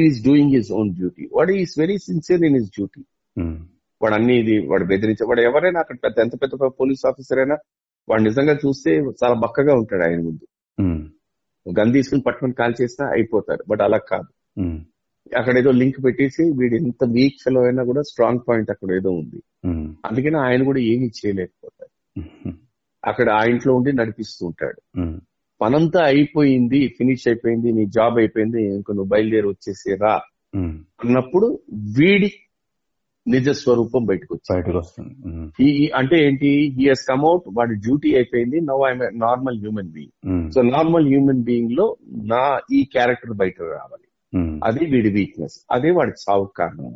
is 0.00 0.18
doing 0.26 0.52
his 0.56 0.70
own 0.78 0.90
duty 0.98 1.24
వాడు 1.32 1.54
is 1.62 1.74
very 1.78 1.96
sincere 2.06 2.44
in 2.48 2.56
his 2.58 2.70
duty 2.76 3.02
వాడు 4.02 4.14
అన్ని 4.14 4.38
ఇది 4.38 4.66
వాడు 4.66 4.84
బెదిరించే 4.84 5.26
వాడు 5.26 5.40
ఎవరైనా 5.40 5.80
అక్కడ 5.80 5.96
పెద్ద 6.04 6.20
ఎంత 6.20 6.32
పెద్ద 6.42 6.54
పోలీస్ 6.80 7.06
ఆఫీసర్ 7.06 7.38
అయినా 7.38 7.56
వాడు 8.08 8.22
నిజంగా 8.22 8.54
చూస్తే 8.54 8.90
చాలా 9.00 9.34
బక్కగా 9.34 9.74
ఉంటాడు 9.74 10.02
ఆయన 10.02 10.20
ముందు. 10.20 10.46
గన్ 11.80 11.92
తీసుకుని 11.92 12.20
పట్టుకుని 12.20 12.52
కాల్ 12.52 12.74
చేసినా 12.82 13.08
అయిపోతాడు 13.08 13.64
బట్ 13.68 13.80
అలా 13.80 13.98
కాదు. 13.98 14.60
అక్కడ 15.36 15.58
ఏదో 15.58 15.70
లింక్ 15.70 16.04
పెట్టేసి 16.04 16.52
వీడు 16.58 16.74
ఎంత 16.74 17.04
వీక్ 17.04 17.34
ఫెలో 17.44 17.62
అయినా 17.62 17.84
కూడా 17.84 18.02
స్ట్రాంగ్ 18.02 18.40
పాయింట్ 18.48 18.70
అక్కడ 18.70 18.94
ఏదో 18.94 19.10
ఉంది. 19.10 19.42
అందుకని 20.06 20.36
ఆయన 20.36 20.62
కూడా 20.64 20.80
ఏమీ 20.80 21.06
చేయలేకపోతాడు. 21.06 22.20
అక్కడ 23.04 23.30
ఆ 23.30 23.44
ఇంట్లో 23.44 23.74
ఉండి 23.74 23.92
నడిపిస్తూ 23.92 24.46
ఉంటాడు. 24.46 25.00
పనంతా 25.60 26.04
అయిపోయింది 26.04 26.88
ఫినిష్ 26.88 27.28
అయిపోయింది 27.28 27.72
నీ 27.72 27.86
జాబ్ 27.86 28.18
అయిపోయింది 28.18 28.62
ఇంక 28.74 28.84
నువ్వు 28.90 29.08
బయలుదేరి 29.08 29.48
వచ్చేసి 29.48 29.94
రా 29.94 30.20
అన్నప్పుడు 31.04 31.60
వీడి 31.98 32.32
నిజ 33.26 33.48
స్వరూపం 33.58 34.02
బయటకు 34.08 34.34
బయటకు 34.50 34.76
వస్తుంది 34.78 35.12
ఉమ్, 35.28 35.48
అంటే 36.00 36.16
ఏంటి? 36.26 36.50
హీ 36.76 36.84
హెస్ 36.88 37.04
కమ్అట్ 37.10 37.44
వాడి 37.58 37.74
డ్యూటీ 37.84 38.10
అయిపోయింది. 38.18 38.58
Now 38.70 38.82
I'm 38.88 39.02
normal 39.24 39.58
human 39.62 39.90
being 39.96 40.50
so 40.54 40.62
normal 40.74 41.06
human 41.12 41.42
బీయింగ్లో 41.48 41.86
నా 42.32 42.42
ఈ 42.72 42.80
క్యారెక్టర్ 42.94 43.34
బయట 43.42 43.58
రావాలి. 43.74 44.06
అది 44.62 44.82
వీడి 44.92 45.10
వీక్నెస్ 45.16 45.56
అదే 45.70 45.90
వాడికి 45.90 46.20
సావు 46.24 46.44
కారణం. 46.60 46.92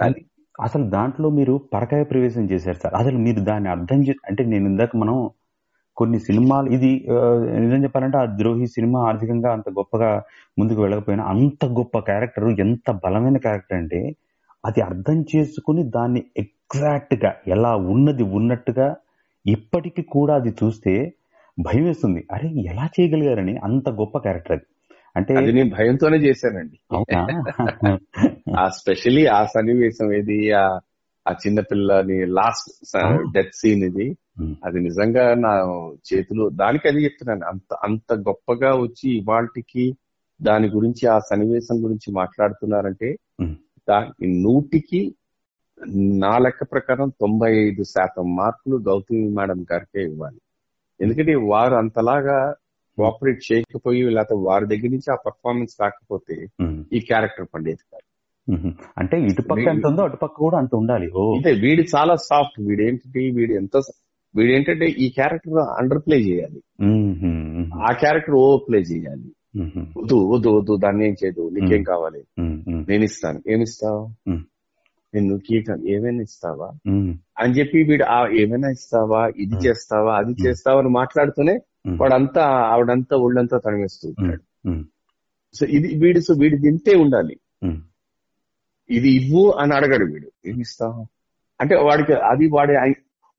కానీ 0.00 0.20
అసలు 0.58 0.84
దాంట్లో 0.94 1.28
మీరు 1.38 1.54
పరకాయ 1.74 2.02
ప్రవేశం 2.10 2.44
చేశారు 2.50 2.78
సార్. 2.82 2.94
అసలు 2.94 3.18
మీరు 3.26 3.40
దాన్ని 3.50 3.68
అర్థం 3.74 4.00
చే 4.08 4.14
అంటే 4.28 4.42
నేను 4.52 4.66
ఇందాక 4.66 4.92
మనం 4.96 5.16
కొన్ని 5.96 6.18
సినిమాలు 6.26 6.68
ఇది 6.76 6.90
నిజం 7.62 7.80
చెప్పాలంటే 7.84 8.18
ఆ 8.18 8.26
ద్రోహి 8.38 8.66
సినిమా 8.74 8.98
ఆర్థికంగా 9.08 9.50
అంత 9.56 9.68
గొప్పగా 9.78 10.10
ముందుకు 10.58 10.80
వెళ్ళకపోయినా 10.82 11.24
అంత 11.32 11.64
గొప్ప 11.78 11.98
క్యారెక్టర్ 12.08 12.46
ఎంత 12.64 12.90
బలమైన 13.04 13.38
క్యారెక్టర్ 13.46 13.78
అంటే 13.78 14.00
అది 14.64 14.80
అర్థం 14.80 15.24
చేసుకుని 15.36 15.82
దాన్ని 15.84 16.24
ఎగ్జాక్ట్గా 16.36 17.34
ఎలా 17.48 17.76
ఉన్నది 17.76 18.22
ఉన్నట్టుగా 18.22 18.96
ఇప్పటికీ 19.46 20.02
కూడా 20.02 20.34
అది 20.34 20.50
చూస్తే 20.50 21.12
భయం 21.60 21.84
వేస్తుంది. 21.84 22.26
అరే 22.32 22.48
ఎలా 22.48 22.88
చేయగలిగారని 23.00 23.56
అంత 23.56 23.88
గొప్ప 23.88 24.18
క్యారెక్టర్ 24.18 24.52
అది. 24.52 24.66
అంటే 25.16 25.52
నేను 25.52 25.70
భయంతోనే 25.70 26.16
చేశానండి. 26.16 26.78
ఆ 28.58 28.68
స్పెషలీ 28.68 29.26
ఆ 29.26 29.44
సన్నివేశం 29.44 30.12
ఏది 30.12 30.52
ఆ 30.52 30.78
ఆ 31.28 31.32
చిన్న 31.32 31.60
పిల్లని 31.60 32.26
లాస్ట్ 32.26 32.96
డెత్ 33.32 33.54
సీన్ 33.54 33.82
ఇది. 33.82 34.16
అది 34.64 34.80
నిజంగా 34.80 35.34
నా 35.34 35.52
చేతిలో 36.12 36.48
దానికి 36.48 36.88
అది 36.88 37.04
చెప్తున్నాను. 37.04 37.44
అంత 37.44 37.74
అంత 37.74 38.14
గొప్పగా 38.14 38.70
వచ్చి 38.74 39.18
ఇవాళకి 39.18 39.96
దాని 40.42 40.68
గురించి 40.68 41.08
ఆ 41.08 41.18
సన్నివేశం 41.18 41.84
గురించి 41.84 42.12
మాట్లాడుతున్నారంటే 42.12 43.16
దాని 43.88 44.42
నూటికి 44.42 45.14
నా 45.96 46.38
లెక్క 46.38 46.62
ప్రకారం 46.62 47.08
తొంభై 47.08 47.56
ఐదు 47.56 47.82
శాతం 47.82 48.36
మార్కులు 48.36 48.76
గౌతమి 48.76 49.28
మేడం 49.28 49.66
గారికే 49.72 50.04
ఇవ్వాలి. 50.04 50.40
ఎందుకంటే 51.00 51.34
వారు 51.34 51.74
అంతలాగా 51.74 52.54
కోఆపరేట్ 52.96 53.52
చేయకపోయి 53.52 54.02
లేకపోతే 54.02 54.34
వారి 54.34 54.66
దగ్గర 54.66 54.88
నుంచి 54.88 55.12
ఆ 55.12 55.14
పర్ఫార్మెన్స్ 55.14 55.76
రాకపోతే 55.80 56.48
ఈ 56.92 57.00
క్యారెక్టర్ 57.00 57.46
పండేది 57.54 57.84
కాదు. 57.92 58.06
అంటే 58.98 59.20
ఇటుపక్క 59.20 59.60
ఎంత 59.68 59.86
ఉందో 59.86 60.02
అటుపక్క 60.02 60.36
కూడా 60.36 60.58
అంత 60.58 60.74
ఉండాలి. 60.74 61.06
అంటే 61.34 61.52
వీడి 61.52 61.82
చాలా 61.96 62.16
సాఫ్ట్ 62.16 62.60
వీడు 62.60 62.82
ఏంటంటే 62.82 63.30
వీడు 63.30 63.52
ఎంత 63.52 63.76
వీడు 64.36 64.52
ఏంటంటే 64.52 64.86
ఈ 64.86 65.08
క్యారెక్టర్ 65.08 65.54
అండర్ 65.54 65.98
ప్లే 65.98 66.16
చేయాలి. 66.18 66.62
ఆ 67.74 67.92
క్యారెక్టర్ 67.92 68.34
ఓవర్ 68.34 68.68
ప్లే 68.68 68.78
చేయాలి. 68.78 69.34
వద్దు 69.96 70.16
వద్దు 70.30 70.48
వద్దు 70.56 70.72
దాన్ని 70.76 71.02
ఏం 71.06 71.14
చేయదు 71.20 71.42
నీకేం 71.54 71.82
కావాలి? 71.84 72.20
నేను 72.88 73.04
ఇస్తాను 73.04 73.38
ఏమిస్తావు. 73.48 74.02
నేను 75.14 75.36
కీటం 75.46 75.78
ఏమైనా 75.88 76.22
ఇస్తావా? 76.22 76.68
అని 77.38 77.52
చెప్పి 77.56 77.78
వీడు 77.88 78.04
ఆ 78.10 78.18
ఏమైనా 78.40 78.68
ఇస్తావా? 78.70 79.22
ఇది. 79.36 79.56
చేస్తావా? 79.64 80.12
అది 80.20 80.34
చేస్తావా? 80.44 80.78
అని 80.82 80.92
మాట్లాడుతూనే 80.94 81.56
వాడంతా 81.96 82.42
ఆవిడంతా 82.70 83.14
ఒళ్ళంతా 83.18 83.56
ఉమ్, 84.08 84.14
ఉంటాడు 84.14 84.42
సో 85.54 85.62
ఇది 85.76 85.88
వీడు 86.02 86.20
సో 86.20 86.32
వీడు 86.34 86.56
తింటే 86.64 86.94
ఉండాలి. 86.96 87.36
ఇది 88.90 89.08
ఇవ్వు 89.18 89.44
అని 89.60 89.72
అడగడు 89.74 90.06
వీడు. 90.12 90.28
ఏమి 90.46 90.60
ఇస్తావు 90.60 91.02
అంటే 91.60 91.74
వాడికి 91.88 92.14
అది 92.30 92.46
వాడి 92.52 92.74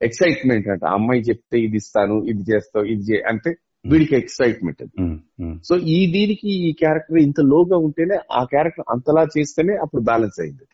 ఎక్సైట్మెంట్ 0.02 0.67
అంట. 0.69 0.84
అమ్మాయి 0.95 1.21
చెప్తే 1.21 1.58
ఇది 1.60 1.78
ఇస్తాను 1.78 2.15
ఇది 2.32 2.43
చేస్తావు 2.52 2.86
ఇది 2.86 3.04
చే 3.10 3.17
అంటే 3.32 3.52
వీడికి 3.86 4.15
ఎక్సైట్మెంట్ 4.15 4.82
అది. 4.82 5.02
ఉమ్, 5.02 5.17
ఉమ్, 5.41 5.60
సో 5.60 5.76
ఈ 5.78 6.12
దీనికి 6.12 6.70
ఈ 6.70 6.74
క్యారెక్టర్ 6.74 7.17
ఇంత 7.17 7.41
లోగా 7.44 7.78
ఉంటేనే 7.78 8.17
ఆ 8.32 8.44
క్యారెక్టర్ 8.44 8.86
అంతలా 8.89 9.28
చేస్తేనే 9.38 9.74
అప్పుడు 9.76 10.02
బ్యాలెన్స్ 10.02 10.41
అయింది 10.41 10.65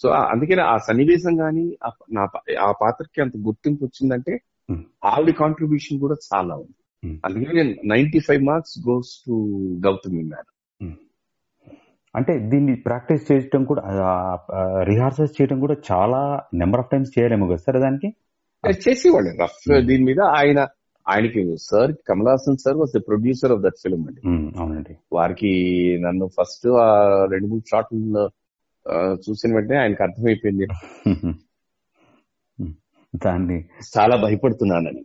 సో 0.00 0.08
అందుకనే 0.08 0.62
ఆ 0.62 0.76
సన్నివేశం 0.76 1.40
గానీ 1.40 1.76
ఆ- 1.84 2.04
నా 2.12 2.24
ప- 2.24 2.58
ఆ 2.60 2.72
పాత్రకి 2.82 3.22
అంత 3.22 3.36
గుర్తింపు 3.46 3.84
వచ్చిందంటే 3.84 4.34
Hmm. 4.68 4.82
ఆవిడ 5.04 5.30
కాంట్రిబ్యూషన్ 5.34 6.00
కూడా 6.00 6.14
చాలా 6.30 6.54
ఉంది. 6.54 6.76
Hmm. 7.02 7.16
అందుకని 7.24 7.56
నేను 7.56 7.74
ninety 7.84 8.18
five 8.20 8.42
marks 8.44 8.88
goes 8.88 9.24
to 9.26 9.34
Gautami 9.86 10.22
madam. 10.22 10.50
అంటే 12.14 12.38
దీన్ని 12.48 12.74
ప్రాక్టీస్ 12.76 13.32
చేయడం 13.32 13.64
కూడా 13.64 13.82
రిహార్సల్స్ 14.82 15.32
చేయడం 15.32 15.60
కూడా 15.60 15.74
చాలా 15.92 16.20
నెంబర్ 16.54 16.80
ఆఫ్ 16.80 16.90
టైమ్స్ 16.92 17.10
చేయాలేమో 17.10 17.46
కదా 17.46 17.56
సార్ 17.56 17.80
దానికి? 17.80 18.08
చేసేవాళ్ళు. 18.88 19.42
Rough 19.42 19.58
Hmm. 19.70 19.86
దీని 19.86 20.04
మీద 20.04 20.20
ఆయన 20.36 20.60
ఆయనకి 21.08 21.40
sir 21.62 21.92
Kamal 22.08 22.28
Haasan 22.28 22.56
sir 22.56 22.76
was 22.76 22.92
the 22.98 23.00
producer 23.08 23.52
of 23.52 23.62
that 23.62 23.78
film 23.82 24.04
అండి. 24.08 24.22
అవునండి. 24.58 24.94
వారికి 25.12 25.52
నన్ను 26.02 26.26
ఫస్ట్ 26.26 26.66
ఆ 26.66 26.88
రెండు 27.30 27.46
మూడు 27.46 27.64
షాట్లు 27.70 28.28
చూసిన 29.14 29.54
వెంటనే 29.54 29.78
ఆయనకు 29.78 30.02
అర్థమైపోయింది. 30.02 30.66
దాన్ని 33.16 33.58
చాలా 33.98 34.16
భయపడుతున్నానని. 34.16 35.02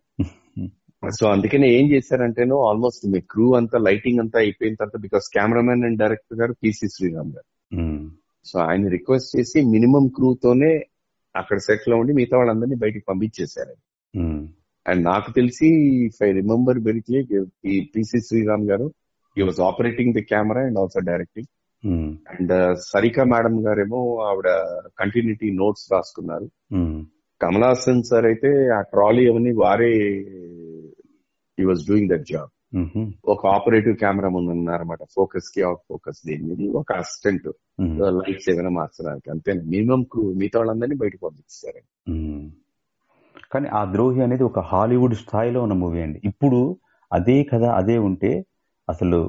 సో 1.20 1.26
అందుకనే 1.30 1.68
ఏం 1.74 1.86
చేశారంటేనో 1.92 2.56
ఆల్మోస్ట్ 2.70 3.04
మీ 3.12 3.20
క్రూ 3.20 3.56
అంతా 3.56 3.78
లైటింగ్ 3.80 4.20
అంతా 4.20 4.40
అయిపోయిన 4.40 4.76
తర్వాత 4.76 5.02
because 5.02 5.28
cameraman 5.34 5.84
and 5.84 6.00
director 6.00 6.40
garu 6.40 6.54
PC 6.64 6.88
Sriram 6.88 7.32
garu. 7.36 7.50
So 8.46 8.60
ఆయన 8.60 8.88
రిక్వెస్ట్ 8.88 9.32
చేసి 9.36 9.62
మినిమం 9.62 10.08
క్రూ 10.08 10.38
తోనే 10.44 10.72
అక్కడ 11.36 11.58
సెట్లో 11.58 11.98
ఉండి 11.98 12.14
మిగతా 12.14 12.38
వాళ్ళందరినీ 12.38 12.76
బయటికి 12.76 13.06
పంపించేశారు. 13.10 13.76
అండ్ 14.90 15.04
నాకు 15.06 15.30
తెలిసి 15.32 15.68
if 16.06 16.20
I 16.24 16.32
remember 16.38 16.80
very 16.86 17.02
clear 17.02 17.28
ఈ 17.66 17.78
PC 17.94 18.20
Sriram 18.28 18.66
garu 18.66 18.88
he 19.38 19.44
was 19.44 19.62
operating 19.68 20.14
the 20.14 20.24
camera 20.32 20.62
and 20.68 20.80
also 20.80 21.02
directing 21.10 21.50
and 22.32 22.54
Sarika 22.88 23.24
madam 23.26 23.56
గారేమో 23.66 24.00
ఆవిడ 24.28 24.50
కంటిన్యూటీ 25.00 25.50
నోట్స్ 25.60 25.86
రాసుకున్నారు. 25.94 26.48
ఉమ్, 26.72 26.98
కమల్ 27.42 27.66
హాసన్ 27.66 28.02
సార్ 28.10 28.26
అయితే 28.26 28.50
ఆ 28.78 28.82
ట్రాలీ 28.94 29.24
అవన్నీ 29.32 29.52
వారే 29.62 29.92
he 31.58 31.66
was 31.70 31.84
doing 31.88 32.10
that 32.12 32.26
job 32.32 32.52
ఒక 33.26 33.42
ఆపరేటివ్ 33.54 33.96
కెమెరా 34.02 34.30
ముందు 34.30 34.52
ఉన్నారన్నమాట. 34.56 35.02
ఫోకస్కి 35.16 35.62
అవుట్ 35.68 35.84
ఫోకస్ 35.88 36.20
దేని 36.28 36.44
మీద 36.50 36.68
ఒక 36.82 36.90
అసిస్టెంట్ 37.02 37.48
లైట్స్ 38.18 38.50
ఏమైనా 38.52 38.72
మార్చడానికి. 38.78 39.28
అంతే 39.36 39.52
మినిమం 39.74 40.04
క్రూ 40.12 40.24
మిగతా 40.42 40.60
వాళ్ళందరినీ 40.60 40.98
బయటకు 41.04 41.24
పంపించారు 41.28 41.82
ఉమ్. 42.14 42.44
కానీ 43.52 43.68
ఆ 43.68 43.92
ద్రోహి 43.92 44.22
అనేది 44.22 44.44
ఒక 44.44 44.60
హాలీవుడ్ 44.60 45.16
స్థాయిలో 45.16 45.62
ఉన్న 45.62 45.74
మూవీ 45.74 46.02
అండి. 46.02 46.20
ఇప్పుడు 46.24 46.60
అదే 47.12 47.44
కథ 47.44 47.64
అదే 47.64 47.98
ఉంటే 47.98 48.46
అసలు 48.90 49.20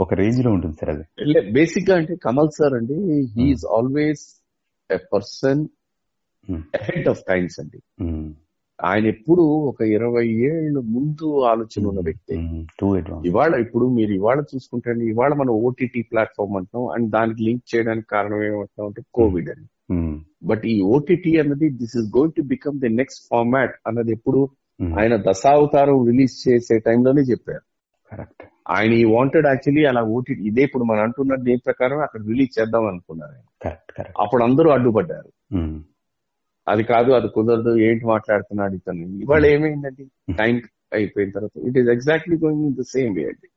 ఒక 0.00 0.14
రేంజ్లో 0.14 0.50
ఉంటుంది 0.52 0.76
సార్ 0.76 0.90
అది. 0.90 1.04
బేసిక్గా 1.52 1.96
అంటే 1.96 2.16
కమల్ 2.16 2.50
సార్ 2.50 2.74
అండి 2.74 2.96
he is 3.34 3.66
always 3.66 4.24
a 4.90 5.00
person. 5.12 5.62
Ahead 6.80 7.08
of 7.08 7.20
times 7.28 7.60
అండి. 7.60 7.80
ఆయన 8.78 9.06
ఎప్పుడు 9.06 9.42
ఒక 9.42 9.82
ఇరవై 9.82 10.26
ఏళ్ళు 10.28 10.80
ముందు 10.80 11.26
ఆలోచన 11.42 11.86
ఉన్న 11.86 12.00
వ్యక్తి. 12.00 12.36
ఇవాళ 13.26 13.52
ఇప్పుడు 13.54 13.86
మీరు 13.88 14.12
ఇవాళ 14.12 14.40
చూసుకుంటే 14.54 14.90
ఇవాళ 14.90 15.34
మనం 15.34 15.52
ఓటీటీ 15.66 16.02
ప్లాట్ఫామ్ 16.02 16.56
అంటున్నాం 16.56 16.86
అండ్ 16.94 17.10
దానికి 17.10 17.42
లింక్ 17.42 17.74
చేయడానికి 17.74 18.08
కారణం 18.08 18.42
ఏమంటున్నాం 18.42 18.86
అంటే 18.86 19.02
కోవిడ్ 19.14 19.50
అని 19.50 19.66
బట్ 20.42 20.64
ఈ 20.66 20.76
ఓటీటీ 20.94 21.32
అన్నది 21.42 21.66
this 21.80 21.96
is 22.00 22.08
going 22.14 22.34
to 22.36 22.44
become 22.52 22.76
the 22.78 22.90
next 23.00 23.22
format 23.28 23.74
అన్నది 23.86 24.12
ఎప్పుడు 24.12 24.40
ఉమ్, 24.80 24.92
ఆయన 24.98 25.14
దశావతారం 25.26 25.98
రిలీజ్ 26.08 26.34
చేసే 26.44 26.76
టైంలోనే 26.86 27.22
చెప్పారు. 27.30 27.64
కరెక్ట్ 28.12 28.44
ఆయన 28.70 28.92
ఈ 28.94 29.04
వాంటెడ్ 29.12 29.46
యాక్చువల్లీ 29.46 29.82
అలా 29.90 30.02
ఓటీటీ 30.14 30.42
ఇదే 30.48 30.62
ఇప్పుడు 30.68 30.84
మనం 30.84 31.02
అంటున్న 31.06 31.36
దేని 31.46 31.62
ప్రకారం 31.68 32.00
అక్కడ 32.00 32.20
రిలీజ్ 32.30 32.52
చేద్దాం 32.58 32.84
అనుకున్నారు 32.86 33.34
ఆయన. 33.34 33.46
అప్పుడు 34.16 34.42
అందరూ 34.44 34.68
అడ్డుపడ్డారు. 34.70 35.30
ఉమ్, 35.52 35.78
అది 36.66 36.82
కాదు 36.90 37.10
అది 37.12 37.28
కుదరదు 37.28 37.72
ఏంటి 37.86 38.04
మాట్లాడుతున్నాడు 38.06 38.74
ఇతను. 38.74 39.06
ఇవాళ 39.24 39.44
ఏమైందండి? 39.54 40.04
టైం 40.40 40.54
అయిపోయిన 40.92 41.30
తర్వాత 41.36 41.56
it 41.68 41.78
is 41.78 41.88
exactly 41.88 42.36
going 42.42 42.64
in 42.68 42.76
the 42.76 42.86
same 42.92 43.12
way 43.18 43.24
అండి. 43.30 43.48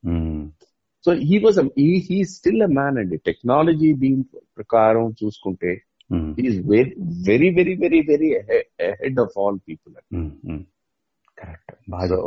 So 1.05 1.11
he 1.23 1.37
was 1.43 1.59
he 2.07 2.17
still 2.33 2.63
a 2.63 2.71
man 2.77 2.97
అండి. 3.01 3.17
టెక్నాలజీ 3.27 3.89
దీని 4.03 4.23
ప్రకారం 4.57 5.05
చూసుకుంటే 5.21 5.71
is 6.39 6.57
very 7.27 7.49
very 7.57 7.75
very 7.75 7.99
very 8.01 8.29
head 9.01 9.19
of 9.19 9.37
all 9.39 9.59
people. 9.67 9.93
Correct 11.37 11.71
so. 12.11 12.17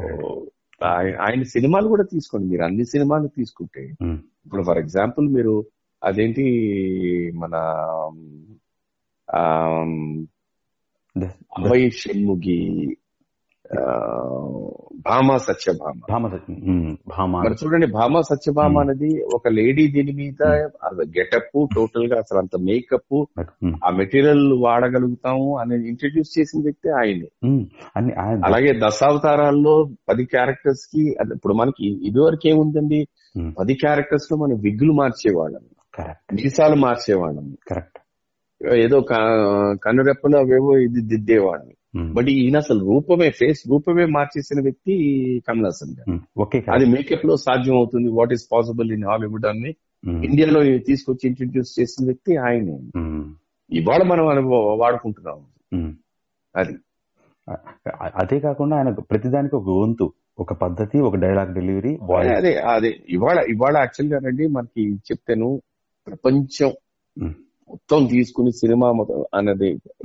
ఆయన 1.20 1.42
సినిమాలు 1.52 1.88
కూడా 1.88 2.02
తీసుకోండి. 2.04 2.46
మీరు 2.48 2.62
అన్ని 2.62 2.84
సినిమాలు 2.84 3.28
తీసుకుంటే 3.28 3.82
ఉమ్, 4.02 4.18
ఇప్పుడు 4.46 4.62
ఫర్ 4.62 4.78
ఎగ్జాంపుల్ 4.78 5.28
మీరు 5.28 5.54
అదేంటి 6.02 6.44
మన 7.34 7.54
అభయ్ 11.56 11.90
షణ్ముగి 11.92 12.58
భామ 14.94 15.36
సత్యభామ. 15.36 16.00
భామ 16.10 16.26
భామ 17.08 17.36
మరి 17.36 17.54
చూడండి 17.64 17.86
భామ 17.86 18.20
సత్యభామ. 18.20 18.78
అనేది 18.78 19.22
ఒక 19.34 19.48
లేడీ 19.48 19.86
దీని 19.86 20.12
మీద 20.12 20.46
గెటప్ 21.18 21.66
టోటల్గా 21.76 22.18
అసలు 22.18 22.38
అంత 22.38 22.56
మేకప్ 22.60 23.24
ఆ 23.84 23.90
మెటీరియల్ 23.90 24.52
వాడగలుగుతాము 24.64 25.58
అనేది 25.58 25.88
ఇంట్రడ్యూస్ 25.88 26.40
చేసిన 26.40 26.62
వ్యక్తి 26.62 26.90
ఆయనే. 26.90 27.50
అలాగే 28.44 28.80
దశావతారాల్లో 28.86 29.88
పది 30.08 30.24
క్యారెక్టర్స్కి 30.24 31.16
ఇప్పుడు 31.34 31.54
మనకి 31.54 32.08
ఇదివరకు 32.08 32.48
ఏముందండి? 32.48 33.06
పది 33.58 33.74
క్యారెక్టర్స్లో 33.74 34.38
మనం 34.38 34.60
విగ్గులు 34.60 34.92
మార్చేవాళ్ళం. 34.92 35.60
మీసాలు 36.32 36.74
మార్చేవాళ్ళం. 36.74 37.56
కరెక్ట్ 37.70 37.98
ఏదో 38.78 39.00
క- 39.00 39.76
కనురెప్పలు 39.84 40.36
అవేవో 40.36 40.78
ఇది 40.78 41.00
దిద్దేవాళ్ళం 41.00 41.66
ఉమ్, 41.66 41.77
బట్ 42.12 42.28
ఈయన 42.32 42.56
అసలు 42.56 42.80
రూపమే 42.88 43.28
ఫేస్ 43.38 43.60
రూపమే 43.70 44.04
మార్చేసిన 44.14 44.58
వ్యక్తి 44.60 44.94
కమల్ 45.46 45.66
హాసన్ 45.66 45.94
గారు. 45.98 46.16
ఓకే 46.38 46.58
అది 46.68 46.86
మేకప్లో 46.86 47.36
సాధ్యం 47.44 47.76
అవుతుంది 47.76 48.08
what 48.18 48.32
is 48.32 48.44
possible 48.52 48.90
in 48.92 49.06
Hollywood 49.06 49.46
అని 49.46 49.70
ఉమ్, 50.04 50.20
ఇండియాలో 50.22 50.60
తీసుకొచ్చి 50.88 51.24
ఇంట్రడ్యూస్ 51.28 51.72
చేసిన 51.78 52.04
వ్యక్తి 52.06 52.32
ఆయనే. 52.46 52.76
ఇవాళ 53.70 54.02
మనం 54.10 54.44
వాడుకుంటున్నాం. 54.82 55.40
అది. 56.54 56.74
అదే 58.14 58.36
కాకుండా 58.40 58.74
ఆయన 58.76 58.90
ప్రతిదానికి 59.10 59.54
ఒక 59.56 59.68
వంతు 59.78 60.06
ఒక 60.38 60.52
పద్ధతి 60.62 60.96
ఒక 61.00 61.16
డైలాగ్ 61.16 61.52
డెలివరీ 61.54 61.92
అదే 62.34 62.52
అదే 62.72 62.90
ఇవాళ 63.08 63.38
ఇవాళ 63.48 63.74
యాక్చువల్గా 63.78 64.18
రండి 64.26 64.46
మనకి 64.56 64.82
చెప్తాను 65.08 65.48
ప్రపంచం 66.06 66.70
మొత్తం 67.70 68.06
తీసుకుని 68.06 68.52
సినిమా 68.52 68.92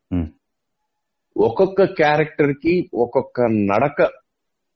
ఒక్కొక్క 1.37 1.83
క్యారెక్టర్కి 1.83 2.89
ఒక్కొక్క 2.93 3.41
నడక 3.41 4.09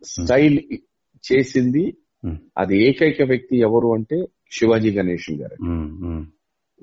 స్టైల్ 0.03 0.59
చేసింది. 1.31 1.93
అది 2.57 2.89
ఏకైక 2.89 3.21
వ్యక్తి 3.21 3.57
ఎవరు 3.57 3.93
అంటే 3.93 4.25
శివాజీ 4.51 4.91
గణేషన్ 4.91 5.41
గారు. 5.41 5.65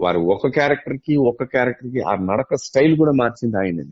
వారు 0.01 0.21
ఒక 0.21 0.47
క్యారెక్టర్కి 0.47 1.17
ఒక 1.17 1.43
క్యారెక్టర్కి 1.43 2.01
ఆ 2.01 2.15
నడక 2.15 2.55
స్టైల్ 2.55 2.97
కూడా 2.97 3.13
మార్చింది 3.13 3.57
ఆయన 3.57 3.83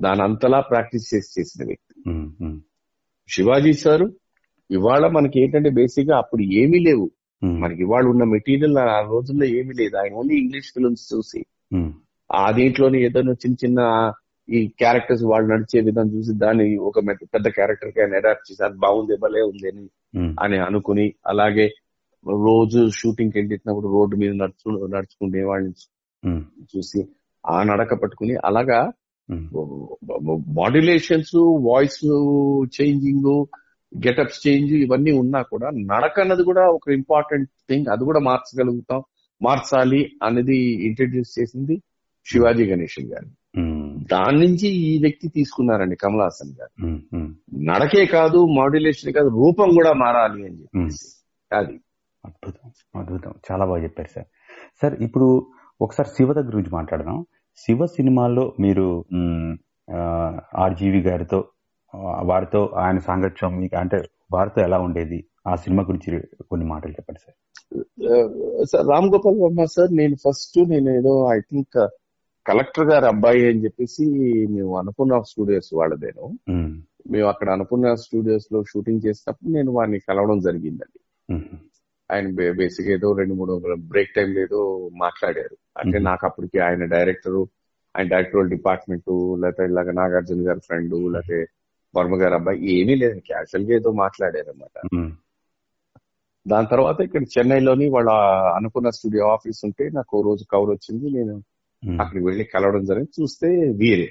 దాని 0.00 0.22
అంతలా 0.22 0.60
ప్రాక్టీస్ 0.60 1.14
చేసి 1.14 1.40
చేసిన 1.40 1.66
వ్యక్తి. 1.66 2.02
శివాజీ 3.28 3.72
సార్ 3.72 4.10
ఇవాళ 4.70 5.06
మనకి 5.06 5.40
ఏంటంటే 5.40 5.70
బేసిక్గా 5.70 6.16
అప్పుడు 6.16 6.42
ఏమీ 6.42 6.78
లేవు. 6.78 7.10
మనకి 7.42 7.80
ఇవాళ 7.82 8.04
ఉన్న 8.12 8.24
మెటీరియల్ 8.32 8.78
ఆ 8.86 9.00
రోజుల్లో 9.10 9.46
ఏమీ 9.58 9.72
లేదు. 9.78 9.94
ఆయన 10.00 10.12
ఓన్లీ 10.20 10.34
ఇంగ్లీష్ 10.40 10.70
ఫిల్మ్స్ 10.74 11.04
చూసి. 11.12 11.40
ఉమ్, 11.72 11.90
ఆ 12.30 12.44
దీంట్లోని 12.56 12.98
ఏదైనా 13.06 13.34
చిన్న 13.42 13.56
చిన్న 13.62 13.80
ఈ 14.48 14.60
క్యారెక్టర్స్ 14.80 15.24
వాళ్ళు 15.30 15.48
నడిచే 15.52 15.80
విధానం 15.86 16.10
చూసి 16.14 16.32
దాన్ని 16.38 16.66
ఒక 16.88 16.98
పెద్ద 17.32 17.46
క్యారెక్టర్కి 17.58 17.98
ఆయన 18.02 18.20
అడాప్ట్ 18.20 18.46
చేసి 18.48 18.62
అది 18.68 18.78
బాగుంది 18.84 19.16
భలే 19.24 19.42
ఉంది 19.50 19.66
అని 19.70 19.84
ఉమ్, 20.14 20.32
అని 20.38 20.58
అనుకుని 20.66 21.06
అలాగే 21.32 21.66
రోజు 22.44 22.80
షూటింగ్ 22.96 23.36
వెళ్ళినప్పుడు 23.38 23.88
రోడ్డు 23.94 24.14
మీద 24.22 24.32
నడుచు 24.40 24.70
నడుచుకునే 24.94 25.42
వాళ్ళని 25.42 25.74
చూసి 26.72 27.00
ఆ 27.44 27.58
నడక 27.68 27.94
పట్టుకుని 28.02 28.34
అలాగా 28.48 28.80
modulations 30.58 31.36
voice 31.66 32.00
changing 32.76 33.30
getups 33.96 34.48
change 34.48 34.72
ఇవన్నీ 34.72 35.12
ఉన్నా 35.12 35.42
కూడా 35.42 35.70
నడక 35.70 36.20
అన్నది 36.20 36.42
కూడా 36.42 36.68
ఒక 36.68 36.90
ఇంపార్టెంట్ 36.90 37.50
థింగ్. 37.70 37.86
అది 37.92 38.04
కూడా 38.04 38.20
మార్చగలుగుతాం. 38.20 39.02
మార్చాలి 39.42 40.12
అనేది 40.22 40.86
ఇంట్రడ్యూస్ 40.86 41.40
చేసింది 41.40 41.82
శివాజీ 42.26 42.70
గణేషన్ 42.70 43.12
గారు. 43.12 43.26
దాని 44.12 44.38
నుంచి 44.38 44.68
ఈ 44.68 45.00
వ్యక్తి 45.00 45.28
తీసుకున్నారండి 45.28 45.96
కమల్ 45.96 46.20
హాసన్ 46.20 46.60
గారు. 46.60 46.86
నడకే 47.58 48.06
కాదు 48.06 48.46
మాడ్యులేషన్ 48.46 49.12
కాదు 49.12 49.28
రూపం 49.28 49.70
కూడా 49.74 49.92
మారాలి 49.92 50.46
అని 50.46 50.62
చెప్పేసి. 50.62 51.24
అది. 51.56 51.80
అద్భుతం 52.24 52.70
అద్భుతం. 53.00 53.34
చాలా 53.52 53.64
బాగా 53.64 53.82
చెప్పారు 53.82 54.08
సార్. 54.14 54.26
సార్ 54.82 54.94
ఇప్పుడు 54.94 55.46
ఒకసారి 55.80 56.08
శివ 56.08 56.32
దగ్గర 56.32 56.54
గురించి 56.54 56.70
మాట్లాడదాం. 56.70 57.26
శివ 57.56 57.86
సినిమాల్లో 57.86 58.54
మీరు 58.60 59.04
ఆర్జీవి 60.54 61.00
గారితో 61.00 61.48
వారితో 61.96 62.70
ఆయన 62.76 62.98
సాంగత్యం 62.98 63.60
మీకు 63.60 63.76
అంటే 63.76 64.02
వారితో 64.32 64.62
ఎలా 64.62 64.78
ఉండేది? 64.78 65.24
ఆ 65.46 65.54
సినిమా 65.54 65.82
గురించి 65.82 66.22
కొన్ని 66.50 66.66
మాటలు 66.66 66.92
చెప్పండి 66.92 67.20
sir. 67.20 68.66
Sir 68.66 68.86
Ram 68.86 69.08
Gopal 69.08 69.40
Varma 69.40 69.64
sir 69.64 69.96
నేను 69.96 70.14
ఫస్ట్ 70.14 70.68
నేను 70.70 70.90
ఏదో 70.90 71.28
ఐ 71.32 71.40
థింక్ 71.40 71.88
కలెక్టర్ 72.46 72.86
గారి 72.86 73.06
అబ్బాయి 73.06 73.48
అని 73.48 73.64
చెప్పేసి 73.64 74.04
మేము 74.50 74.78
అనుకున్న 74.78 75.20
స్టూడియోస్ 75.20 75.74
వాళ్ళదేను. 75.74 76.38
మేము. 77.10 77.28
అక్కడ 77.28 77.50
అనుకున్న 77.50 77.94
స్టూడియోస్లో 77.94 78.64
షూటింగ్ 78.64 79.00
చేసినప్పుడు 79.06 79.52
నేను 79.52 79.72
వారిని 79.72 79.98
కలవడం 79.98 80.40
జరిగిందండి. 80.40 80.98
ఆయన 82.12 82.50
బేసిక్ 82.50 82.88
ఏదో 82.88 83.12
రెండు 83.12 83.34
మూడు 83.34 83.62
బ్రేక్ 83.78 84.14
టైం 84.14 84.38
ఏదో 84.38 84.90
మాట్లాడారు. 84.96 85.56
అంటే. 85.78 85.98
నాకు 85.98 86.26
అప్పటికి 86.26 86.58
ఆయన 86.58 86.84
డైరెక్టర్ 86.84 87.46
ఆయన 87.96 88.08
డైరెక్టరల్ 88.08 88.50
డిపార్ట్మెంట్ 88.50 89.36
లేకపోతే 89.40 89.64
ఇలాగ 89.64 89.90
నాగార్జున 89.90 90.48
గారి 90.48 90.60
ఫ్రెండ్ 90.60 90.94
లేకపోతే 90.94 91.46
వర్మ 91.94 92.14
గారి 92.20 92.34
అబ్బాయి 92.34 92.58
ఏమీ 92.74 92.94
లేదు 93.00 93.18
క్యాజువల్గా 93.28 93.72
ఏదో 93.76 93.90
మాట్లాడారు 94.00 94.50
అనమాట 94.52 94.76
మ్, 94.96 95.10
దాని 96.46 96.68
తర్వాత 96.68 96.98
ఇక్కడ 97.06 97.24
చెన్నైలోని 97.34 97.86
వాళ్ళ 97.94 98.10
అనుకున్న 98.58 98.90
స్టూడియో 98.96 99.24
ఆఫీస్ 99.32 99.60
ఉంటే 99.68 99.86
నాకు 99.96 100.18
ఓ 100.18 100.22
రోజు 100.28 100.44
కవర్ 100.52 100.72
వచ్చింది 100.74 101.06
నేను 101.16 101.34
అక్కడికి 101.82 102.24
వెళ్ళి 102.26 102.44
కలవడం 102.52 102.82
జరిగింది 102.88 103.14
చూస్తే 103.18 103.48
వీరే. 103.78 104.08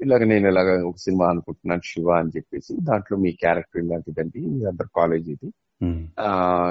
ఇలాగ 0.00 0.22
నేను 0.28 0.46
ఇలాగ 0.48 0.68
ఒక 0.84 0.98
సినిమా 1.04 1.24
అనుకుంటున్నాను 1.30 1.84
శివ 1.88 2.08
అని 2.18 2.32
చెప్పేసి 2.36 2.72
దాంట్లో 2.86 3.16
మీ 3.22 3.30
క్యారెక్టర్ 3.40 3.80
ఇలాంటిదండి 3.82 4.40
మీ 4.52 4.60
అందరు 4.70 4.90
కాలేజ్ 4.96 5.26
ఇది. 5.34 5.48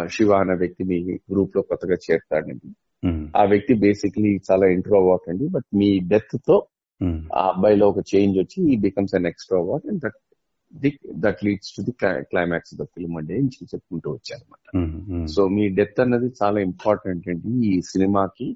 శివ 0.10 0.32
అనే 0.40 0.56
వ్యక్తి 0.62 0.84
మీ 0.90 0.98
గ్రూప్లో 1.32 1.62
కొత్తగా 1.70 1.98
చేరుతాడండి. 2.06 2.70
ఆ 3.34 3.44
వ్యక్తి 3.46 3.74
బేసిక్లీ 3.84 4.32
చాలా 4.48 4.66
ఇంట్రోవర్ట్ 4.76 5.28
అండి 5.32 5.46
బట్ 5.52 5.68
మీ 5.76 5.90
డెత్తో 6.10 6.58
ఆ 7.34 7.44
అబ్బాయిలో 7.50 7.86
ఒక 7.92 8.02
చేంజ్ 8.12 8.38
వచ్చి 8.40 8.60
ఈ 8.70 8.78
becomes 8.86 9.14
an 9.16 9.28
extrovert 9.28 9.86
and 9.90 10.02
that 10.04 10.18
that 11.24 11.40
leads 11.46 11.72
to 11.76 11.82
the 11.86 11.94
climax 12.32 12.74
the 12.76 12.86
film 12.92 13.16
అండి 13.18 13.36
అని 13.38 13.50
చెప్పుకుంటూ 13.72 14.08
వచ్చారనమాట 14.16 14.66
మ్, 14.80 14.90
మ్. 15.14 15.28
సో 15.28 15.42
మీ 15.56 15.64
డెత్ 15.78 16.00
అన్నది 16.00 16.30
చాలా 16.42 16.60
ఇంపార్టెంట్ 16.68 17.28
అండి 17.30 17.52
ఈ 17.70 17.82
సినిమాకి 17.90 18.48